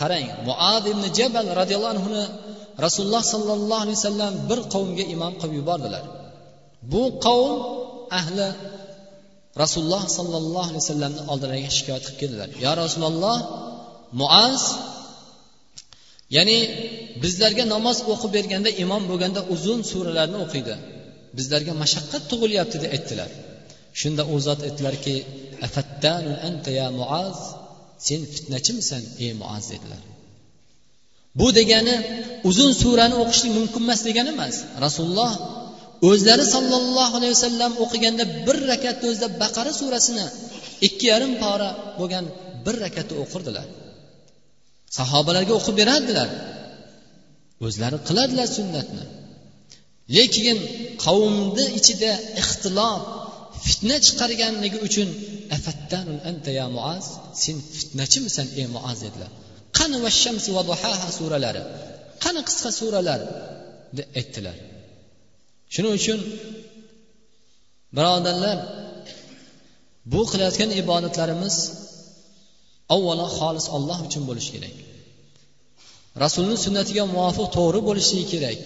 qarang 0.00 0.26
muad 0.48 0.84
ibn 0.92 1.04
jabal 1.18 1.46
roziyallohu 1.60 1.92
anhuni 1.96 2.24
rasululloh 2.84 3.22
sollallohu 3.34 3.82
alayhi 3.84 3.98
vasallam 4.00 4.32
bir 4.50 4.58
qavmga 4.74 5.04
imom 5.14 5.32
qilib 5.40 5.54
yubordilar. 5.60 6.04
Bu 6.92 7.02
qavm 7.26 7.54
ahli 8.20 8.48
rasululloh 9.62 10.02
sollallohu 10.18 10.66
alayhi 10.68 10.82
vasallamni 10.84 11.22
oldilariga 11.32 11.70
shikoyat 11.78 12.02
qilib 12.06 12.18
keldilar. 12.22 12.48
Yo 12.64 12.72
rasululloh 12.82 13.38
muaz 14.20 14.62
ya'ni 16.34 16.58
bizlarga 17.22 17.64
namoz 17.74 17.98
o'qib 18.12 18.30
berganda 18.38 18.70
imom 18.84 19.02
bo'lganda 19.10 19.40
uzun 19.54 19.80
suralarni 19.90 20.38
o'qiydi. 20.44 20.74
Bizlarga 21.38 21.72
mashaqqat 21.82 22.22
tug'ilyapti 22.30 22.76
deb 22.82 22.90
aytdilar. 22.96 23.30
Shunda 24.00 24.22
u 24.34 24.36
zot 24.46 24.60
aytdilarki 24.68 25.14
sen 28.06 28.20
fitnachimisan 28.34 29.02
ey 29.24 29.32
muaz 29.40 29.64
dedilar. 29.72 30.02
Bu 31.38 31.46
degani 31.58 31.96
uzun 32.50 32.72
surani 32.82 33.16
o'qishlik 33.22 33.52
mumkin 33.58 33.82
emas 33.86 34.00
degani 34.08 34.30
emas. 34.36 34.56
Rasululloh 34.84 35.32
o'zlari 36.08 36.44
sollallohu 36.54 37.14
alayhi 37.18 37.34
vasallam 37.36 37.72
o'qiganda 37.84 38.24
bir 38.46 38.58
rakatni 38.72 39.06
o'zida 39.10 39.28
baqara 39.42 39.72
surasini 39.80 40.26
ikki 40.86 41.04
yarim 41.12 41.32
pora 41.42 41.70
bo'lgan 41.98 42.24
bir 42.64 42.74
rakatni 42.84 43.16
o'qirdilar. 43.24 43.66
Sahobalarga 44.98 45.52
o'qib 45.58 45.74
berardilar. 45.80 46.28
O'zlari 47.66 47.98
qiladilar 48.08 48.48
sunnatni. 48.58 49.04
Lekin 50.16 50.58
qavmni 51.04 51.66
ichida 51.78 52.12
ixtilof 52.42 53.00
fitna 53.66 53.96
chiqarganligi 54.06 54.78
uchun 54.88 55.08
anta 56.30 56.50
ya 56.60 56.66
muaz 56.76 57.04
sen 57.42 57.56
fitnachimisan 57.76 58.46
ey 58.60 58.66
muaz? 58.76 58.98
dedilar. 59.04 59.30
Qani 59.78 59.96
va 60.04 60.10
shamsi 60.22 60.50
va 60.56 60.62
duhaha 60.70 61.08
suralari? 61.18 61.62
Qani 62.24 62.40
qisqa 62.48 62.70
suralar? 62.80 63.20
deb 63.96 64.08
aytdilar. 64.20 64.56
Shuning 65.74 65.94
uchun 66.00 66.20
birodarlar 67.96 68.58
bu 70.12 70.20
qilayotgan 70.30 70.70
ibodatlarimiz 70.82 71.56
avvalo 72.94 73.26
xolis 73.38 73.66
olloh 73.76 73.98
uchun 74.06 74.22
bo'lishi 74.28 74.50
kerak. 74.56 74.76
Rasulni 76.24 76.56
sunnatiga 76.64 77.04
muvofiq 77.14 77.48
to'g'ri 77.56 77.80
bo'lishligi 77.88 78.26
kerak. 78.32 78.60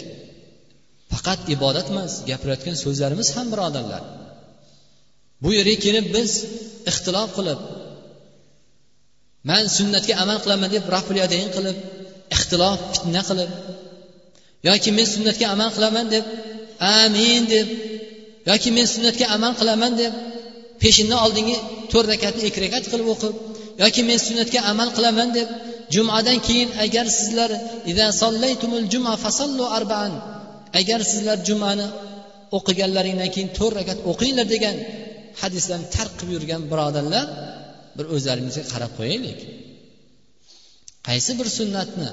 Faqat 1.12 1.40
ibodat 1.54 1.87
emas 1.92 2.12
gapirayotgan 2.30 2.76
so'zlarimiz 2.85 3.28
ham 3.37 3.46
birodarlar. 3.52 4.02
Bu 5.42 5.50
yerga 5.59 5.76
kelib 5.85 6.06
biz 6.16 6.30
ixtilof 6.90 7.30
qilib 7.38 7.61
man 9.50 9.64
sunnatga 9.76 10.14
amal 10.22 10.38
qilaman 10.44 10.70
deb 10.76 10.85
rafulyadayn 10.94 11.48
qilib 11.56 11.76
ixtilof 12.37 12.78
fitna 12.92 13.22
qilib 13.28 13.50
yoki 14.68 14.90
men 14.96 15.06
sunnatga 15.14 15.46
amal 15.54 15.70
qilaman 15.76 16.06
deb 16.14 16.24
amin 16.98 17.42
deb 17.54 17.68
yoki 18.50 18.70
men 18.76 18.87
sunnatga 18.94 19.26
amal 19.37 19.52
qilaman 19.61 19.92
deb 20.02 20.12
peshinni 20.83 21.16
oldingi 21.24 21.56
to'rt 21.92 22.06
rakatni 22.12 22.42
ikki 22.48 22.61
rakat 22.64 22.85
qilib 22.92 23.09
o'qib 23.14 23.35
yoki 23.82 24.02
men 24.08 24.18
sunnatga 24.26 24.60
amal 24.72 24.88
qilaman 24.96 25.28
deb 25.38 25.48
jumadan 25.94 26.38
keyin 26.46 26.70
agar 26.84 27.06
sizlar 27.18 27.50
arbaan 29.78 30.12
agar 30.80 31.00
sizlar 31.12 31.38
jumani 31.48 31.86
o'qiganlaringdan 32.56 33.30
keyin 33.34 33.50
to'rt 33.58 33.74
rakat 33.78 33.98
o'qinglar 34.10 34.46
degan 34.54 34.76
hadislarni 35.42 35.86
tark 35.96 36.12
qilib 36.18 36.32
yurgan 36.36 36.62
birodarlar 36.72 37.26
bir 37.96 38.06
o'zlarimizga 38.14 38.64
qarab 38.72 38.92
qo'yaylik. 38.98 39.40
Qaysi 41.08 41.32
bir 41.38 41.48
sunnatni 41.58 42.08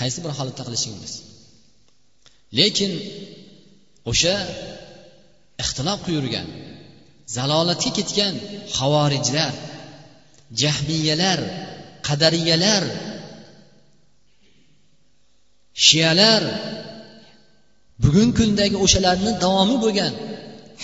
qaysi 0.00 0.18
bir 0.24 0.32
holatda 0.38 0.62
qilishimiz 0.68 1.12
lekin 2.58 2.92
o'sha 4.10 4.36
ixtilof 5.62 5.98
qilib 6.04 6.16
yurgan 6.18 6.48
zalolatga 7.36 7.90
ketgan 7.98 8.34
havorijlar 8.78 9.52
jahmiyalar 10.60 11.40
qadariyalar 12.06 12.84
shiyalar 15.86 16.42
bugungi 18.02 18.34
kundagi 18.38 18.76
o'shalarni 18.84 19.32
davomi 19.44 19.76
bo'lgan 19.84 20.12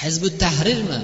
hizbi 0.02 0.28
tahrirmi 0.42 1.00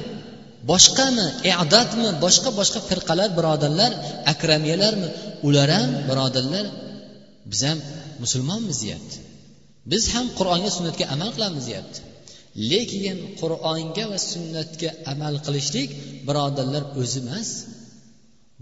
boshqami 0.70 1.27
e'dodmi 1.53 2.09
boshqa 2.24 2.50
boshqa 2.59 2.81
firqalar 2.88 3.29
birodarlar 3.38 3.92
akramiyalarmi 4.33 5.09
ular 5.46 5.68
ham 5.77 5.90
birodarlar 6.09 6.66
biz 7.50 7.61
ham 7.68 7.79
musulmonmiz 8.22 8.77
deyapti. 8.85 9.16
Biz 9.92 10.05
ham 10.14 10.27
qur'onga 10.38 10.70
sunnatga 10.77 11.05
amal 11.14 11.31
qilamiz 11.37 11.64
deyapti. 11.70 11.98
Lekin 12.70 13.18
qur'onga 13.40 14.05
va 14.12 14.18
sunnatga 14.33 14.90
amal 15.12 15.35
qilishlik 15.46 15.90
birodarlar 16.29 16.83
o'zi 17.00 17.18
emas 17.24 17.48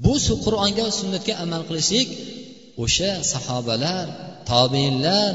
bu 0.04 0.12
qur'onga 0.44 0.86
sunnatga 0.98 1.34
amal 1.44 1.62
qilishlik 1.68 2.08
o'sha 2.84 3.12
sahobalar 3.32 4.04
tobeinlar 4.50 5.32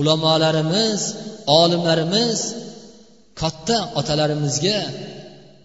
ulamolarimiz 0.00 1.00
olimlarimiz 1.60 2.40
katta 3.40 3.78
otalarimizga 4.00 4.78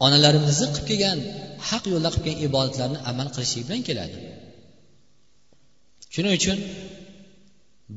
onalarimizni 0.06 0.68
qilib 0.76 0.86
kelgan 0.90 1.18
haq 1.70 1.84
yo'lda 1.94 2.10
qilib 2.14 2.26
kelgan 2.28 2.46
ibodatlarni 2.48 3.00
amal 3.12 3.28
qilishlik 3.36 3.64
bilan 3.68 3.82
keladi. 3.90 4.18
Shuning 6.14 6.34
uchun 6.40 6.58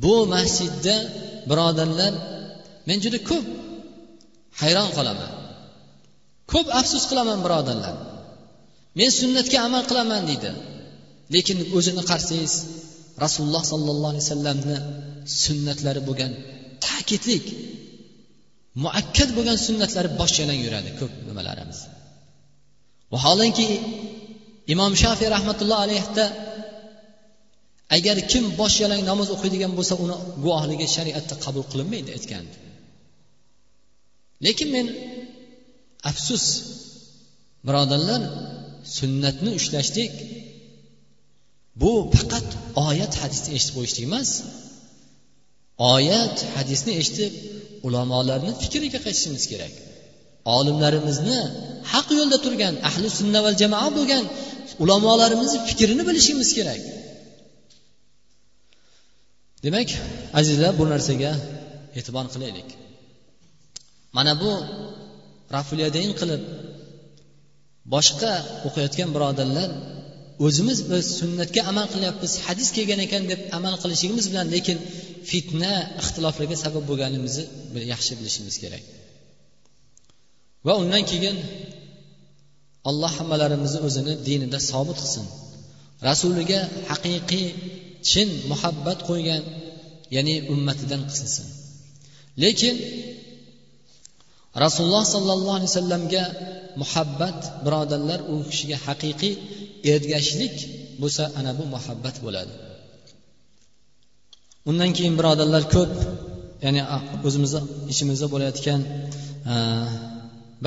bu 0.04 0.14
masjidda 0.34 0.96
birodarlar 1.50 2.12
men 2.88 2.98
juda 3.04 3.18
ko'p 3.30 3.46
hayron 4.60 4.88
qolaman. 4.96 5.32
Ko'p 6.52 6.66
afsus 6.80 7.04
qilaman 7.10 7.38
birodarlar. 7.44 7.94
Men 8.98 9.10
sunnatga 9.20 9.58
amal 9.66 9.82
qilaman 9.90 10.22
deydi. 10.30 10.50
Lekin 11.34 11.58
o'zini 11.76 12.02
qarasangiz 12.10 12.54
rasululloh 13.24 13.62
sollallohu 13.72 14.12
alayhi 14.12 14.26
vasallamni 14.26 14.76
sunnatlari 15.44 16.00
bo'lgan 16.08 16.32
ta'kidlik 16.86 17.44
muakkad 18.84 19.28
bo'lgan 19.36 19.58
sunnatlari 19.66 20.08
bosh 20.20 20.34
yalang 20.42 20.60
yuradi 20.64 20.90
ko'p 21.00 21.12
nimalarimiz. 21.28 21.78
Vaholanki 23.12 23.66
imom 24.74 24.92
shofiy 25.02 25.28
rahmatulloh 25.36 25.78
alayhda 25.86 26.24
agar 27.96 28.16
kim 28.32 28.44
bosh 28.60 28.76
yalang 28.84 29.02
namoz 29.10 29.28
o'qiydigan 29.34 29.72
bo'lsa 29.78 29.94
uni 30.04 30.16
guvohligi 30.44 30.86
shariatda 30.96 31.34
qabul 31.44 31.64
qilinmaydi 31.72 32.10
aytgandi. 32.16 32.56
Lekin 34.46 34.68
men 34.76 34.86
afsus 36.10 36.44
birodarlar 37.66 38.22
sunnatni 38.98 39.50
ushlashlik 39.58 40.12
bu 41.80 41.92
faqat 42.16 42.48
oyat 42.88 43.12
hadisni 43.22 43.50
eshitib 43.56 43.74
qo'yishlik 43.76 44.04
emas. 44.10 44.30
Oyat 45.94 46.36
hadisni 46.56 46.92
eshitib 47.00 47.32
ulamolarni 47.86 48.52
fikriga 48.62 48.98
qaytishimiz 49.06 49.44
kerak. 49.52 49.74
Olimlarimizni 50.56 51.38
haq 51.92 52.08
yo'lda 52.18 52.38
turgan 52.44 52.74
ahli 52.88 53.08
sunna 53.18 53.40
va 53.46 53.50
jamoa 53.62 53.88
bo'lgan 53.96 54.24
ulamolarimizni 54.82 55.58
fikrini 55.68 56.02
bilishimiz 56.08 56.50
kerak. 56.58 56.80
Demak 59.64 59.88
azizlar 60.40 60.72
bu 60.80 60.84
narsaga 60.92 61.32
e'tibor 61.98 62.26
qilaylik. 62.34 62.68
Mana 64.16 64.32
bu 64.42 64.50
rafuliyadayn 65.56 66.12
qilib 66.20 66.42
boshqa 67.92 68.32
o'qiyotgan 68.66 69.08
birodarlar 69.14 69.70
o'zimiz 70.46 70.78
biz 70.90 71.04
sunnatga 71.20 71.60
amal 71.70 71.86
qilyapmiz 71.94 72.32
hadis 72.46 72.68
kelgan 72.76 73.00
ekan 73.06 73.22
deb 73.30 73.40
amal 73.58 73.74
qilishligimiz 73.82 74.26
bilan 74.32 74.46
lekin 74.54 74.78
fitna 75.30 75.72
ixtiloflarga 76.00 76.56
sabab 76.64 76.84
bo'lganimizni 76.90 77.44
yaxshi 77.92 78.12
bilishimiz 78.18 78.56
kerak. 78.62 78.82
Va 80.66 80.72
undan 80.82 81.02
keyin 81.10 81.36
alloh 82.90 83.12
hammalarimizni 83.18 83.80
o'zini 83.86 84.14
dinida 84.28 84.58
sobit 84.70 84.98
qilsin. 85.02 85.26
Rasuliga 86.08 86.60
haqiqiy 86.90 87.46
chin 88.10 88.28
muhabbat 88.50 88.98
qo'ygan 89.08 89.42
ya'ni 90.16 90.34
ummatidan 90.52 91.02
qilsin 91.10 91.46
lekin 92.42 92.74
rasululloh 94.64 95.04
sollallohu 95.14 95.56
alayhi 95.58 95.70
vasallamga 95.72 96.24
muhabbat 96.82 97.38
birodarlar 97.64 98.20
u 98.32 98.34
kishiga 98.50 98.76
haqiqiy 98.86 99.34
ergashishlik 99.94 100.56
bo'lsa 101.02 101.22
ana 101.38 101.50
bu 101.58 101.64
muhabbat 101.74 102.16
bo'ladi. 102.24 102.52
Undan 104.70 104.90
keyin 104.96 105.14
birodarlar 105.20 105.62
ko'p 105.74 105.94
ya'ni 106.64 106.82
o'zimizni 107.26 107.60
ichimizda 107.92 108.26
bo'layotgan 108.34 108.80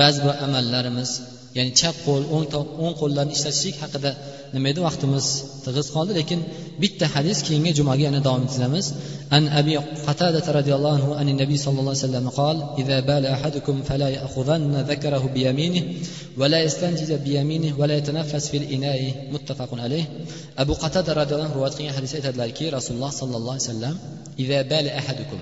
ba'zi 0.01 0.19
bir 0.25 0.33
amallarimiz 0.45 1.11
ya'ni 1.57 1.71
chap 1.79 1.95
qo'l 2.05 2.23
o'ng 2.35 2.45
o'ng 2.83 2.95
qo'llarni 3.01 3.33
ishlatishlik 3.37 3.75
haqida 3.83 4.11
nima 4.55 4.67
edi 4.71 4.81
vaqtimiz 4.87 5.25
tig'iz 5.65 5.87
qoldi 5.95 6.13
lekin 6.19 6.39
bitta 6.81 7.05
hadis 7.15 7.37
keyingi 7.47 7.71
jumaga 7.79 8.03
yana 8.07 8.19
davom 8.27 8.43
ettiramiz 8.47 8.85
an 9.37 9.43
abi 9.59 9.73
qatada 10.07 10.39
roziyallohu 10.59 10.95
anhu 10.97 11.11
an 11.21 11.27
nabiy 11.41 11.59
sallallohu 11.65 11.93
alayhi 11.95 12.05
vasallam 12.07 12.27
qol 12.39 12.57
إذا 12.81 12.97
بال 13.09 13.23
أحدكم 13.35 13.75
فلا 13.89 14.09
يأخذن 14.17 14.73
ذكره 14.91 15.23
بيمينه 15.35 15.83
ولا 16.39 16.59
يستنجد 16.65 17.11
بيمينه 17.27 17.71
ولا 17.79 17.93
يتنفس 17.99 18.43
في 18.51 18.57
الإناء 18.61 18.99
متفق 19.33 19.71
عليه 19.85 20.05
أبو 20.63 20.73
قتادة 20.83 21.13
رضي 21.21 21.31
الله 21.33 21.45
عنه 21.47 21.55
rivoyat 21.57 21.73
qilgan 21.77 21.93
hadisda 21.97 22.15
aytadilarki 22.19 22.65
rasululloh 22.77 23.11
sollallohu 23.21 23.55
alayhi 23.55 23.67
vasallam 23.69 23.95
إذا 24.43 24.59
بال 24.71 24.87
أحدكم 25.01 25.39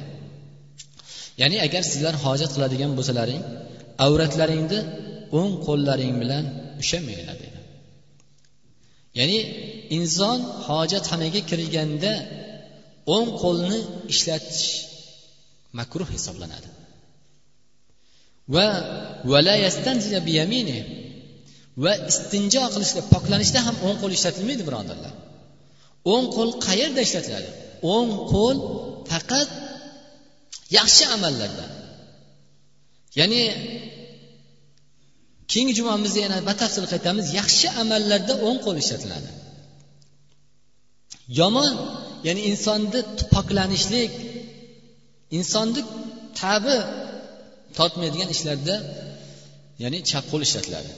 ya'ni 1.41 1.57
agar 1.67 1.83
sizlar 1.91 2.15
hojat 2.25 2.49
qiladigan 2.55 2.91
bo'lsalaring 2.97 3.41
avratlaringni 4.04 4.80
o'ng 5.38 5.54
qo'llaring 5.66 6.14
bilan 6.22 6.44
ushamanglar 6.82 7.36
dedi. 7.42 7.58
Ya'ni 9.18 9.38
inson 9.98 10.38
hojatxonaga 10.66 11.40
kirganda 11.50 12.12
o'ng 13.14 13.28
qo'lni 13.42 13.78
ishlatish 14.12 14.64
makruh 15.78 16.08
hisoblanadi. 16.16 16.68
Va 18.54 18.66
va 21.82 21.92
istinjo 22.12 22.64
qilishda 22.74 23.00
poklanishda 23.14 23.60
ham 23.66 23.76
o'ng 23.86 23.96
qo'l 24.02 24.12
ishlatilmaydi 24.18 24.62
birodarlar. 24.68 25.12
O'ng 26.12 26.26
qo'l 26.36 26.50
qayerda 26.66 27.00
ishlatiladi? 27.06 27.50
O'ng 27.94 28.10
qo'l 28.32 28.56
faqat 29.10 29.48
yaxshi 30.78 31.04
amallarda 31.16 31.66
ya'ni 33.20 33.42
keyingi 35.50 35.74
jumamizda 35.78 36.18
yana 36.26 36.38
batafsil 36.48 36.84
qaytamiz. 36.92 37.26
Yaxshi 37.38 37.66
amallarda 37.82 38.34
o'ng 38.46 38.58
qo'l 38.64 38.76
ishlatiladi. 38.82 39.30
Yomon 41.40 41.72
ya'ni 42.26 42.42
insonni 42.50 43.00
poklanishlik 43.34 44.12
insonni 45.38 45.82
tabi 46.40 46.76
tortmaydigan 47.76 48.30
ishlarda 48.36 48.76
ya'ni 49.82 49.98
chap 50.10 50.24
qo'l 50.30 50.42
ishlatiladi. 50.48 50.90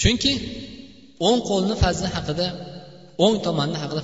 Chunki 0.00 0.32
o'ng 1.28 1.40
qo'lni 1.50 1.74
fazli 1.82 2.08
haqida 2.16 2.46
o'ng 3.24 3.36
tomonni 3.46 3.78
haqida 3.82 4.02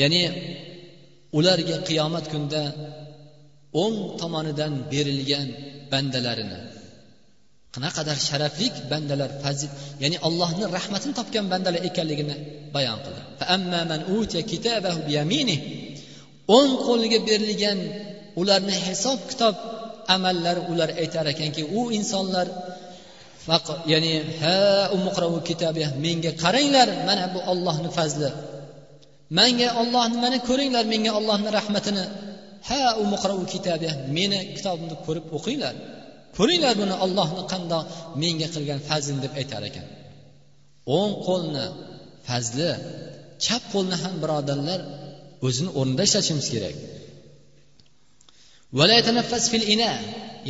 ya'ni 0.00 0.22
ularga 1.38 1.76
qiyomat 1.88 2.24
kunida 2.32 2.62
o'ng 3.82 3.96
tomonidan 4.20 4.72
berilgan 4.92 5.48
bandalarini 5.92 6.60
qanaqadar 7.74 8.18
sharafli 8.28 8.68
bandalar 8.92 9.30
fazil 9.42 9.70
ya'ni 10.02 10.16
allohni 10.28 10.64
rahmatini 10.76 11.14
topgan 11.20 11.46
bandalar 11.52 11.82
ekanligini 11.88 12.36
bayon 12.74 12.98
qildi. 13.04 13.22
O'ng 16.56 16.72
qo'liga 16.86 17.18
berilgan 17.28 17.78
ularni 18.40 18.76
hisob 18.86 19.20
kitob 19.30 19.54
amallari 20.16 20.60
ular 20.72 20.90
aytar 21.02 21.24
ekanki 21.34 21.62
u 21.78 21.80
insonlar 21.98 22.46
ya'ni 23.92 24.12
ha 24.40 24.56
menga 26.04 26.32
qaranglar 26.42 26.88
mana 27.08 27.24
bu 27.34 27.38
ollohni 27.52 27.90
fazli 27.98 28.28
manga 29.38 29.68
ollohni 29.80 30.16
mana 30.24 30.38
ko'ringlar 30.48 30.84
menga 30.92 31.10
ollohni 31.18 31.50
rahmatini. 31.58 32.04
Ha 32.68 32.80
u 33.02 33.44
kitabi 33.52 33.88
meni 34.16 34.38
kitobimni 34.56 34.96
ko'rib 35.06 35.26
o'qinglar. 35.36 35.74
Ko'ringlar 36.38 36.74
buni 36.82 36.94
ollohni 37.04 37.42
qandoq 37.52 37.84
menga 38.22 38.48
qilgan 38.54 38.80
fazlini 38.88 39.20
deb 39.24 39.32
aytar 39.40 39.62
ekan. 39.70 39.86
O'ng 40.98 41.12
qo'lni 41.26 41.64
fazli 42.28 42.70
chap 43.44 43.62
qo'lni 43.72 43.96
ham 44.02 44.14
birodarlar 44.22 44.80
o'zini 45.46 45.70
o'rnida 45.78 46.02
ishlatishimiz 46.08 46.48
kerak. 46.54 46.76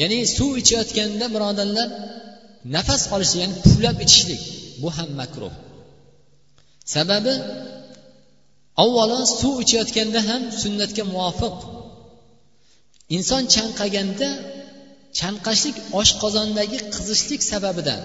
Ya'ni 0.01 0.18
suv 0.37 0.51
ichayotganda 0.62 1.26
birodarlar 1.35 1.89
nafas 2.76 3.03
olishlik 3.14 3.41
ya'ni 3.43 3.57
puflab 3.64 3.97
ichishlik 4.05 4.43
bu 4.83 4.89
ham 4.97 5.11
makruh. 5.20 5.55
Sababi 6.95 7.35
avvalo 8.83 9.18
suv 9.41 9.55
ichayotganda 9.64 10.20
ham 10.29 10.43
sunnatga 10.62 11.05
muvofiq. 11.12 11.57
Inson 13.16 13.43
chanqaganda 13.55 14.29
chanqashlik 15.18 15.77
oshqozondagi 16.01 16.79
qizishlik 16.95 17.43
sababidan. 17.53 18.01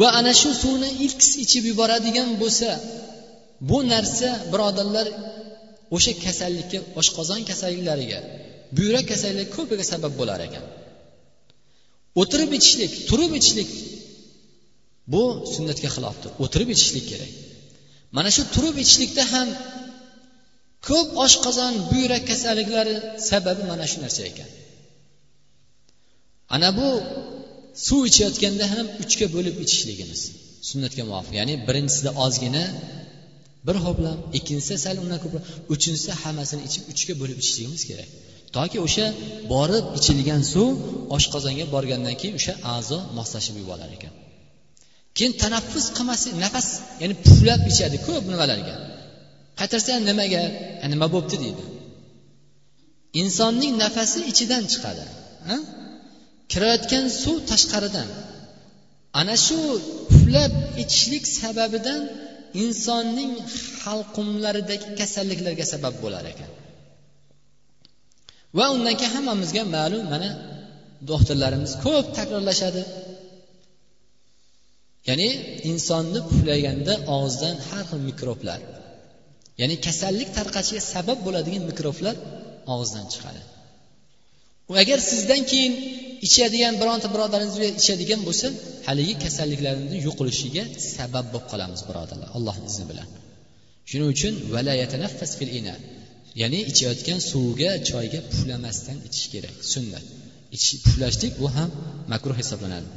Va 0.00 0.08
ana 0.18 0.32
shu 0.40 0.50
suvni 0.62 0.90
ilk 1.04 1.20
ichib 1.44 1.64
yuboradigan 1.70 2.28
bo'lsa 2.42 2.68
bu 3.70 3.78
narsa 3.92 4.28
birodarlar 4.52 5.06
o'sha 5.96 6.12
kasallikka 6.24 6.78
oshqozon 7.00 7.40
kasalliklariga 7.50 8.18
buyrak 8.76 9.04
kasalliklari 9.12 9.54
ko'piga 9.56 9.84
sabab 9.92 10.12
bo'lar 10.20 10.40
ekan. 10.48 10.64
O'tirib 12.20 12.50
ichishlik 12.58 12.92
turib 13.08 13.32
ichishlik 13.38 13.70
bu 15.12 15.22
sunnatga 15.54 15.88
xilofdir. 15.96 16.30
O'tirib 16.44 16.68
ichishlik 16.74 17.06
kerak. 17.12 17.32
Mana 18.16 18.30
shu 18.36 18.42
turib 18.54 18.76
ichishlikda 18.84 19.24
ham 19.32 19.48
ko'p 20.88 21.08
oshqozon 21.24 21.72
buyrak 21.90 22.22
kasalliklari 22.30 22.94
sababi 23.30 23.62
mana 23.70 23.84
shu 23.90 23.98
narsa 24.04 24.22
ekan. 24.30 24.50
Ana 26.54 26.68
bu 26.78 26.88
suv 27.86 28.00
ichayotganda 28.10 28.64
ham 28.74 28.86
uchga 29.02 29.26
bo'lib 29.36 29.56
ichishligimiz 29.64 30.20
sunnatga 30.68 31.02
muvofiq. 31.08 31.34
Ya'ni 31.40 31.54
birinchisida 31.68 32.10
ozgina 32.24 32.64
bir 33.66 33.76
ho'plam 33.84 34.18
ikkinchisida 34.38 34.78
sal 34.84 34.96
undan 35.04 35.18
ko'proq 35.24 35.44
uchinchisida 35.74 36.14
hammasini 36.22 36.62
ichib 36.68 36.82
uchga 36.92 37.14
bo'lib 37.20 37.36
ichishligimiz 37.42 37.82
kerak. 37.90 38.08
Toki 38.56 38.78
o'sha 38.86 39.06
borib 39.54 39.84
ichilgan 39.98 40.42
suv 40.52 40.68
oshqozonga 41.16 41.64
borgandan 41.74 42.14
keyin 42.20 42.34
o'sha 42.40 42.52
a'zo 42.74 42.98
moslashib 43.18 43.54
yuborar 43.62 43.90
ekan. 43.98 44.12
Keyin 45.16 45.32
tanaffus 45.42 45.86
qilmaslik 45.96 46.34
nafas 46.44 46.68
ya'ni 47.00 47.14
puflab 47.24 47.60
ichadi 47.72 47.96
ko'p 48.06 48.24
nimalarga. 48.32 48.74
Qaytarsa 49.58 49.90
ham 49.96 50.02
nimaga 50.10 50.42
nima 50.92 51.06
bo'libdi 51.14 51.36
deydi. 51.44 51.64
Insonning 53.22 53.74
nafasi 53.84 54.18
ichidan 54.30 54.64
chiqadi 54.72 55.04
kirayotgan 56.52 57.04
suv 57.22 57.36
tashqaridan. 57.50 58.08
Ana 59.20 59.36
shu 59.46 59.58
puflab 60.10 60.52
ichishlik 60.82 61.24
sababidan 61.40 62.00
insonning 62.62 63.32
halqumlaridagi 63.84 64.88
kasalliklarga 65.00 65.64
sabab 65.72 65.94
bo'lar 66.02 66.24
ekan. 66.32 66.50
Va 68.58 68.66
undan 68.74 68.94
keyin 69.00 69.12
hammamizga 69.16 69.62
ma'lum 69.76 70.04
mana 70.12 70.30
doktorlarimiz 71.10 71.72
ko'p 71.84 72.06
takrorlashadi. 72.18 72.82
Ya'ni 75.08 75.28
insonni 75.70 76.20
puflaganda 76.28 76.94
og'izdan 77.16 77.54
har 77.68 77.84
xil 77.90 78.00
mikroblar 78.10 78.60
ya'ni 79.60 79.76
kasallik 79.86 80.28
tarqashiga 80.38 80.82
sabab 80.94 81.18
bo'ladigan 81.26 81.62
mikroblar 81.70 82.14
og'izdan 82.72 83.06
chiqadi. 83.12 83.40
Agar 84.82 84.98
sizdan 85.10 85.42
keyin 85.50 85.72
ichadigan 86.26 86.74
bironta 86.80 87.08
birodaringiz 87.14 87.56
ichadigan 87.82 88.20
bo'lsa 88.28 88.46
haligi 88.88 89.14
kasalliklarni 89.24 89.98
yo'qilishiga 90.06 90.64
sabab 90.96 91.26
bo'lib 91.32 91.46
qolamiz 91.52 91.80
birodarlar 91.88 92.28
allohni 92.36 92.66
izni 92.72 92.84
bilan. 92.90 93.08
Shuning 93.90 94.08
uchun 94.14 94.34
fil 95.38 95.50
ina 95.60 95.74
ya'ni 96.40 96.60
ichayotgan 96.70 97.18
suvga 97.30 97.70
choyga 97.90 98.20
puflamasdan 98.30 98.98
ichish 99.08 99.26
kerak 99.34 99.56
sunnat. 99.72 100.04
Puflashlik 100.84 101.32
bu 101.42 101.46
ham 101.56 101.70
makruh 102.12 102.36
hisoblanadi. 102.42 102.88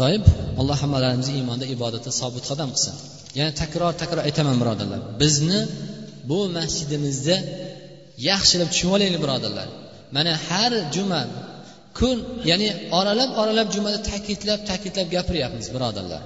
Toib 0.00 0.24
alloh 0.60 0.76
hammalarimizni 0.82 1.34
iymonda 1.40 1.66
ibodatda 1.76 2.10
sobit 2.20 2.44
qadam 2.50 2.68
qilsin. 2.74 2.94
Yana 3.38 3.52
takror 3.62 3.92
takror 4.02 4.20
aytaman 4.28 4.56
birodarlar. 4.62 5.00
Bizni 5.22 5.60
bu 6.30 6.38
masjidimizda 6.58 7.36
yaxshilab 8.30 8.68
tushunib 8.72 8.94
olaylik 8.96 9.20
birodarlar. 9.24 9.68
Mana 10.16 10.32
har 10.48 10.72
juma 10.94 11.22
kun 11.98 12.16
ya'ni 12.50 12.68
oralab 12.98 13.30
oralab 13.42 13.68
jumada 13.74 13.98
ta'kidlab 14.10 14.60
ta'kidlab 14.70 15.08
gapiryapmiz 15.16 15.66
birodarlar. 15.74 16.22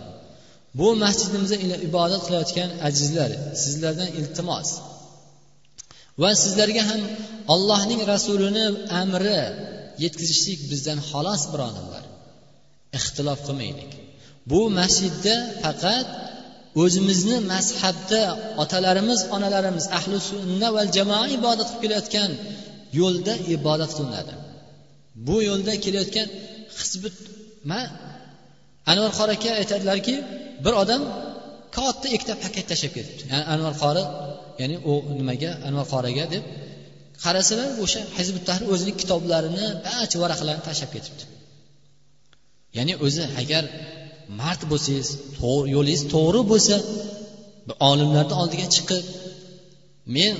Bu 0.79 0.89
masjidimizda 1.05 1.57
ibodat 1.89 2.23
qilayotgan 2.27 2.71
azizlar 2.89 3.31
sizlardan 3.63 4.11
iltimos. 4.21 4.69
Va 6.23 6.31
sizlarga 6.43 6.83
ham 6.91 7.03
allohning 7.55 8.01
rasulini 8.13 8.67
amri 9.03 9.41
yetkazishlik 10.05 10.61
bizdan 10.71 10.99
xolos 11.11 11.43
birodarlar. 11.53 12.04
Ixtilof 12.99 13.41
qilmaylik. 13.47 13.91
Bu 14.51 14.61
masjidda 14.79 15.35
faqat 15.65 16.09
o'zimizni 16.83 17.37
mazhabda 17.53 18.23
otalarimiz 18.63 19.21
onalarimiz 19.37 19.87
ahli 19.99 20.17
sunna 20.31 20.69
va 20.77 20.83
jamoa 20.97 21.27
ibodat 21.39 21.69
qilib 21.71 21.83
kelayotgan 21.83 22.31
yo'lda 23.01 23.35
ibodat 23.57 23.91
qilinadi. 23.97 24.35
Bu 25.27 25.37
yo'lda 25.49 25.73
kelayotgan 25.85 26.29
hizbi 26.79 27.09
anvar 28.91 29.11
qori 29.19 29.33
aka 29.37 29.51
aytadilarki 29.61 30.15
bir 30.65 30.75
odam 30.83 31.03
katta 31.77 32.07
ikkita 32.17 32.35
paket 32.45 32.65
tashlab 32.71 32.93
ketibdi. 32.97 33.23
Ya'ni 33.33 33.45
anvar 33.55 33.75
qori 33.85 34.03
ya'ni 34.61 34.77
u 34.91 34.93
nimaga? 35.19 35.51
Anvar 35.69 35.87
qoriga 35.95 36.25
deb 36.35 36.43
qarasalar 37.25 37.69
o'sha 37.85 38.01
hizbi 38.19 38.41
tahrir 38.49 38.67
o'zini 38.75 38.93
kitoblarini 39.01 39.67
barcha 39.87 40.17
varaqlarini 40.23 40.63
tashlab 40.69 40.91
ketibdi. 40.97 41.25
Ya'ni 42.77 42.95
o'zi 43.07 43.25
agar 43.43 43.65
mard 44.41 44.63
bo'lsangiz 44.71 45.09
yo'lingiz 45.75 46.03
to'g'ri 46.15 46.41
bo'lsa 46.53 46.77
olimlarni 47.91 48.35
oldiga 48.43 48.67
chiqib 48.77 49.05
men 50.17 50.35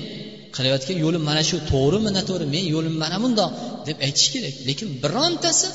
qilayotgan 0.55 0.97
yo'lim 1.05 1.23
mana 1.29 1.41
shu 1.49 1.57
to'g'rimi 1.71 2.11
noto'g'ri 2.17 2.45
men 2.55 2.65
yo'lim 2.75 2.95
mana 3.03 3.17
bundoq 3.23 3.51
deb 3.87 3.97
aytish 4.05 4.27
kerak. 4.33 4.55
Lekin 4.69 4.89
birontasi 5.03 5.67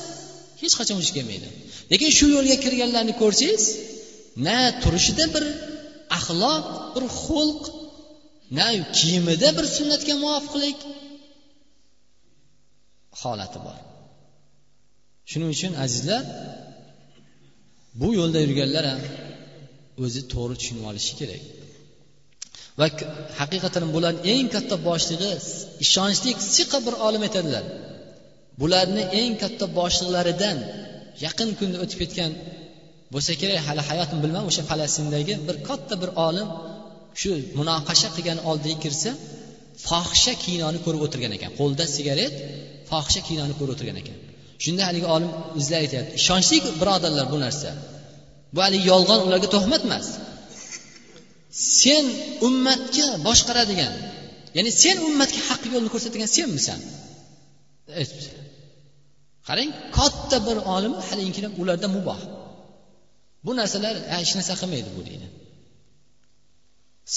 hech 0.61 0.73
qachon 0.79 0.95
o'zi 1.01 1.11
kelmaydi. 1.17 1.47
Lekin 1.91 2.09
shu 2.17 2.25
yo'lga 2.35 2.57
kirganlarni 2.65 3.13
ko'rsangiz 3.21 3.63
na 4.45 4.57
turishida 4.83 5.25
bir 5.35 5.43
axloq 6.17 6.63
bir 6.95 7.03
xulq 7.23 7.61
na 8.57 8.67
kiyimida 8.97 9.49
bir 9.57 9.65
sunnatga 9.77 10.13
muvofiqlik 10.23 10.79
holati 13.21 13.59
bor. 13.65 13.77
Shuning 15.29 15.49
uchun 15.55 15.73
azizlar 15.85 16.23
bu 18.01 18.07
yo'lda 18.19 18.39
yurganlar 18.45 18.85
ham 18.91 19.01
o'zi 20.05 20.21
to'g'ri 20.33 20.55
tushunib 20.59 20.85
olishi 20.91 21.13
kerak. 21.19 21.41
Va 22.79 22.87
haqiqatan 23.39 23.85
bularni 23.95 24.21
eng 24.33 24.47
katta 24.55 24.75
boshlig'i 24.87 25.31
ishonchli 25.85 26.31
siqa 26.55 26.77
bir 26.85 26.95
olim 27.07 27.21
aytadilar. 27.27 27.65
Bularni 28.61 29.03
eng 29.21 29.33
katta 29.43 29.65
boshliqlaridan 29.79 30.57
yaqin 31.25 31.49
kunda 31.59 31.77
o'tib 31.83 31.97
ketgan 32.03 32.31
bo'lsa 33.13 33.31
kerak 33.41 33.59
hali 33.67 33.81
hayotim 33.89 34.19
bilmam 34.23 34.45
o'sha 34.49 34.63
falastindagi 34.69 35.33
bir 35.47 35.55
katta 35.69 35.95
bir 36.01 36.09
olim 36.27 36.47
shu 37.21 37.31
munoqasha 37.59 38.09
qilgan 38.15 38.39
oldiga 38.49 38.77
kirsa 38.83 39.11
fohisha 39.87 40.33
kinoni 40.45 40.79
ko'rib 40.85 41.01
o'tirgan 41.05 41.31
ekan. 41.37 41.51
Qo'lida 41.59 41.85
sigaret 41.95 42.33
fohisha 42.89 43.21
kinoni 43.27 43.53
ko'rib 43.59 43.73
o'tirgan 43.75 43.97
ekan. 44.03 44.17
Shunda 44.63 44.81
haligi 44.89 45.07
olim 45.15 45.31
o'zlari 45.59 45.81
aytyapti. 45.85 46.13
Ishonchli 46.21 46.57
birodarlar 46.81 47.25
bu 47.33 47.37
narsa. 47.45 47.69
Bu 48.53 48.59
haligi 48.65 48.85
yolg'on 48.93 49.19
ularga 49.27 49.47
tuhmat 49.55 49.81
emas. 49.87 50.07
Sen 51.81 52.05
ummatga 52.47 53.07
boshqaradigan 53.27 53.93
ya'ni 54.57 54.71
sen 54.83 54.97
ummatga 55.07 55.39
haq 55.49 55.61
yo'lni 55.73 55.89
ko'rsatadigan 55.93 56.29
senmisan. 56.37 56.79
Qarang 59.47 59.69
katta 59.97 60.37
bir 60.47 60.57
olim 60.75 60.93
haliginkina 61.07 61.49
ularda 61.61 61.87
muboh. 61.95 62.19
Bu 63.45 63.51
narsalar 63.59 63.95
hech 64.15 64.31
narsa 64.37 64.53
qilmaydi 64.61 64.89
bu 64.97 65.01
deydi 65.09 65.27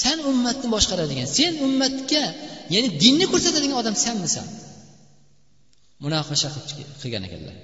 san 0.01 0.19
ummatni 0.31 0.69
boshqaradigan 0.75 1.29
sen 1.39 1.53
ummatga 1.67 2.25
ya'ni 2.75 2.89
dinni 3.03 3.27
ko'rsatadigan 3.33 3.77
odam 3.83 3.97
sanmisan 4.05 4.47
munoqasha 6.04 6.50
qilgan 7.02 7.24
ekanlar 7.28 7.56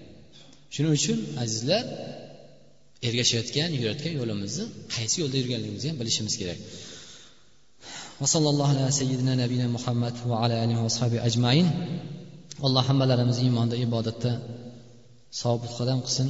shuning 0.74 0.94
uchun 1.00 1.18
azizlar 1.44 1.84
ergashayotgan 3.08 3.70
yurayotgan 3.78 4.14
yo'limizni 4.20 4.66
qaysi 4.96 5.16
yo'lda 5.22 5.36
yurganligimizni 5.42 5.90
ham 5.92 5.98
bilishimiz 6.02 6.36
kerak 6.42 6.62
وصلى 8.22 8.50
الله 8.54 8.70
على 8.82 8.92
سيدنا 9.02 9.34
نبينا 9.44 9.68
محمد 9.78 10.16
وعلى 10.30 10.56
آله 10.64 10.78
وأصحابه 10.84 11.18
أجمعين 11.30 11.68
alloh 12.64 12.84
hammalarimizni 12.90 13.44
iymonda 13.50 13.76
ibodatda 13.86 14.32
sobit 15.42 15.72
qadam 15.80 16.00
qilsin 16.06 16.28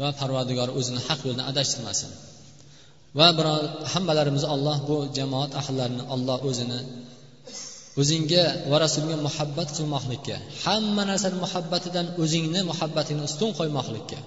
va 0.00 0.08
parvardigor 0.20 0.68
o'zini 0.78 1.00
haq 1.08 1.20
yo'ldan 1.26 1.46
adashtirmasin 1.52 2.10
va 3.18 3.26
hammalarimizni 3.92 4.48
alloh 4.54 4.76
bu 4.88 4.96
jamoat 5.18 5.52
ahllarini 5.60 6.04
alloh 6.14 6.38
o'zini 6.50 6.78
o'zingga 8.01 8.43
va 8.71 8.77
rasulga 8.85 9.15
muhabbat 9.27 9.69
qilmoqlikka 9.77 10.35
hamma 10.65 11.03
narsani 11.11 11.37
muhabbatidan 11.45 12.05
o'zingni 12.23 12.61
muhabbatingni 12.71 13.23
ustun 13.29 13.51
qo'ymoqlikka 13.59 14.19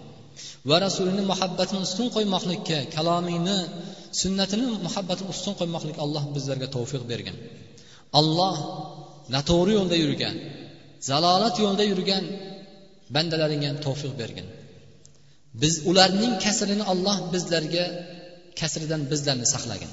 va 0.68 0.76
rasulini 0.86 1.22
muhabbatini 1.32 1.80
ustun 1.86 2.08
qo'ymoqlikka 2.16 2.78
kalomingni 2.94 3.58
sunnatini 4.20 4.66
muhabbatini 4.86 5.28
ustun 5.34 5.54
qo'ymoqlik 5.60 5.96
alloh 6.04 6.24
bizlarga 6.34 6.68
tavfiq 6.76 7.02
bergin. 7.12 7.36
Alloh 8.20 8.56
noto'g'ri 9.34 9.72
yo'lda 9.78 9.96
yurgan 10.04 10.34
zalolat 11.08 11.54
yo'lida 11.64 11.84
yurgan 11.92 12.24
bandalaringga 13.14 13.70
tavfiq 13.86 14.12
bergin. 14.20 14.46
Biz 15.62 15.74
ularning 15.90 16.34
kasrini 16.44 16.84
alloh 16.92 17.16
bizlarga 17.32 17.84
kasridan 18.60 19.02
bizlarni 19.10 19.46
saqlagin. 19.54 19.90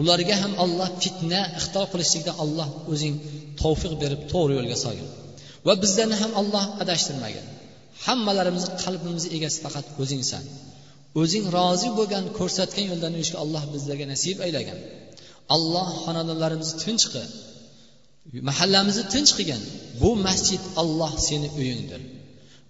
Ularga 0.00 0.34
ham 0.42 0.52
alloh 0.64 0.88
fitna 1.02 1.40
ixto 1.58 1.82
qilishlikdan 1.92 2.36
alloh 2.44 2.68
o'zing 2.92 3.14
tavfiq 3.62 3.92
berib 4.02 4.20
to'g'ri 4.32 4.52
yo'lga 4.58 4.76
solgin. 4.84 5.08
Va 5.66 5.74
bizlarni 5.82 6.16
ham 6.22 6.32
alloh 6.40 6.64
adashtirmagin. 6.82 7.46
Hammalarimizni 8.04 8.72
qalbimizni 8.84 9.30
egasi 9.36 9.58
faqat 9.64 9.86
o'zingsan. 10.02 10.44
O'zing 11.20 11.44
rozi 11.56 11.88
bo'lgan 11.98 12.24
ko'rsatgan 12.38 12.86
yo'ldan 12.90 13.12
yurishga 13.16 13.38
alloh 13.44 13.62
bizlarga 13.74 14.06
nasib 14.12 14.36
aylagin. 14.46 14.78
Alloh 15.56 15.88
xonadonlarimizni 16.04 16.76
tinch 16.84 17.04
qil. 17.12 17.28
Mahallamizni 18.48 19.04
tinch 19.14 19.30
qilgin. 19.38 19.62
Bu 20.02 20.10
masjid 20.26 20.62
alloh 20.82 21.12
seni 21.28 21.48
uyingdir. 21.60 22.00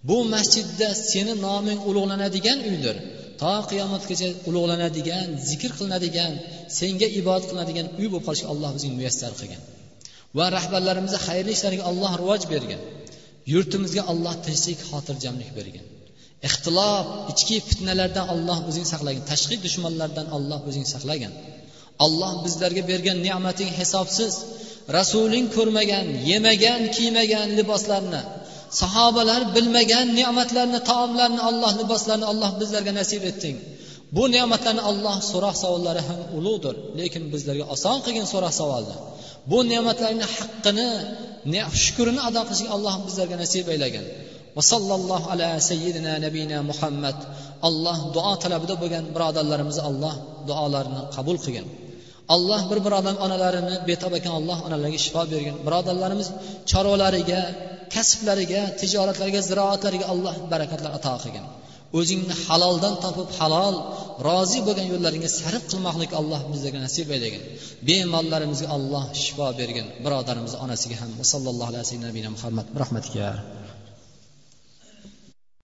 Bu 0.09 0.17
masjidda 0.33 0.89
seni 1.11 1.33
noming 1.45 1.79
ulug'lanadigan 1.89 2.59
uydir. 2.69 2.95
To 3.41 3.53
qiyomatgacha 3.71 4.27
ulug'lanadigan 4.49 5.27
zikr 5.49 5.71
qilinadigan 5.77 6.33
senga 6.79 7.07
ibodat 7.19 7.43
qilinadigan 7.49 7.87
uy 7.99 8.07
bo'lib 8.11 8.25
qolishga 8.27 8.47
alloh 8.53 8.69
bizga 8.75 8.91
muyassar 8.99 9.31
qilgan. 9.39 9.61
Va 10.37 10.45
rahbarlarimizga 10.57 11.19
xayrli 11.27 11.51
ishlariga 11.57 11.83
alloh 11.91 12.11
rivoj 12.21 12.41
bergan. 12.53 12.81
Yurtimizga 13.53 14.03
alloh 14.11 14.33
tinchlik 14.45 14.79
xotirjamlik 14.89 15.49
bergan. 15.59 15.85
Ixtilof 16.47 17.05
ichki 17.31 17.57
fitnalardan 17.67 18.25
alloh 18.33 18.57
o'zing 18.69 18.87
saqlagin 18.93 19.23
tashqi 19.31 19.55
dushmanlardan 19.65 20.27
alloh 20.37 20.59
o'zing 20.69 20.85
saqlagin 20.93 21.33
alloh 22.05 22.31
bizlarga 22.45 22.83
bergan 22.91 23.17
ne'mating 23.27 23.71
hisobsiz. 23.79 24.33
Rasuling 24.97 25.47
ko'rmagan 25.55 26.07
yemagan 26.31 26.81
kiymagan 26.95 27.47
liboslarni 27.59 28.21
sahobalar 28.81 29.41
bilmagan 29.55 30.07
ne'matlarni 30.19 30.79
taomlarni 30.91 31.41
alloh 31.49 31.71
liboslarni 31.81 32.25
alloh 32.31 32.51
bizlarga 32.61 32.93
nasib 33.01 33.23
etding. 33.31 33.57
Bu 34.15 34.23
ne'matlarni 34.35 34.83
alloh 34.91 35.15
so'roq 35.31 35.55
savollari 35.63 36.01
ham 36.07 36.19
ulug'dir 36.37 36.75
lekin 36.99 37.23
bizlarga 37.33 37.65
oson 37.75 37.97
qilgin 38.05 38.27
so'roq 38.33 38.53
savolni 38.61 38.95
bu 39.51 39.57
ne'matlarni 39.71 40.25
haqqini 40.35 40.87
shukrini 41.83 42.21
ado 42.27 42.41
qilishga 42.47 42.69
alloh 42.75 42.95
bizlarga 43.07 43.35
nasib 43.43 43.65
aylagin 43.73 44.05
va 44.55 44.61
sallallohu 44.71 45.25
ala 45.33 45.49
sayyidina 45.69 46.13
nabiyina 46.25 46.57
muhammad. 46.69 47.17
Alloh 47.67 47.97
duo 48.15 48.33
talabida 48.43 48.75
bo'lgan 48.81 49.05
birodarlarimizni 49.15 49.83
alloh 49.89 50.13
duolarini 50.49 51.01
qabul 51.15 51.37
qilgin. 51.45 51.67
Alloh 52.35 52.61
bir 52.69 52.79
bir 52.85 52.93
odam 52.99 53.15
onalarini 53.25 53.75
betob 53.89 54.13
ekan 54.19 54.33
alloh 54.39 54.57
onalarga 54.67 54.99
shifo 55.05 55.23
bergin. 55.33 55.55
Birodarlarimiz 55.67 56.27
chorvalariga 56.71 57.41
kasblariga 57.95 58.61
tijoratlariga 58.81 59.41
ziroatlariga 59.49 60.05
alloh 60.13 60.35
barakatlar 60.51 60.91
ato 60.97 61.13
qilgin. 61.23 61.45
O'zingni 61.99 62.35
haloldan 62.45 62.95
topib 63.03 63.29
halol 63.39 63.75
rozi 64.27 64.59
bo'lgan 64.67 64.87
yo'llaringga 64.93 65.29
sarf 65.39 65.63
qilmoqlik 65.71 66.11
alloh 66.19 66.41
bizlarga 66.53 66.79
nasib 66.85 67.07
aylagin 67.15 67.43
bemorlarimizga 67.87 68.67
alloh 68.77 69.03
shifo 69.23 69.47
bergin. 69.59 69.87
Birodarimizni 70.05 70.57
onasiga 70.65 70.95
ham 71.01 71.11
sallallohu 71.33 71.69
alayhi 71.71 71.83
vasallam 71.85 72.33
muhammad 72.37 72.65
rahmatga 72.81 73.29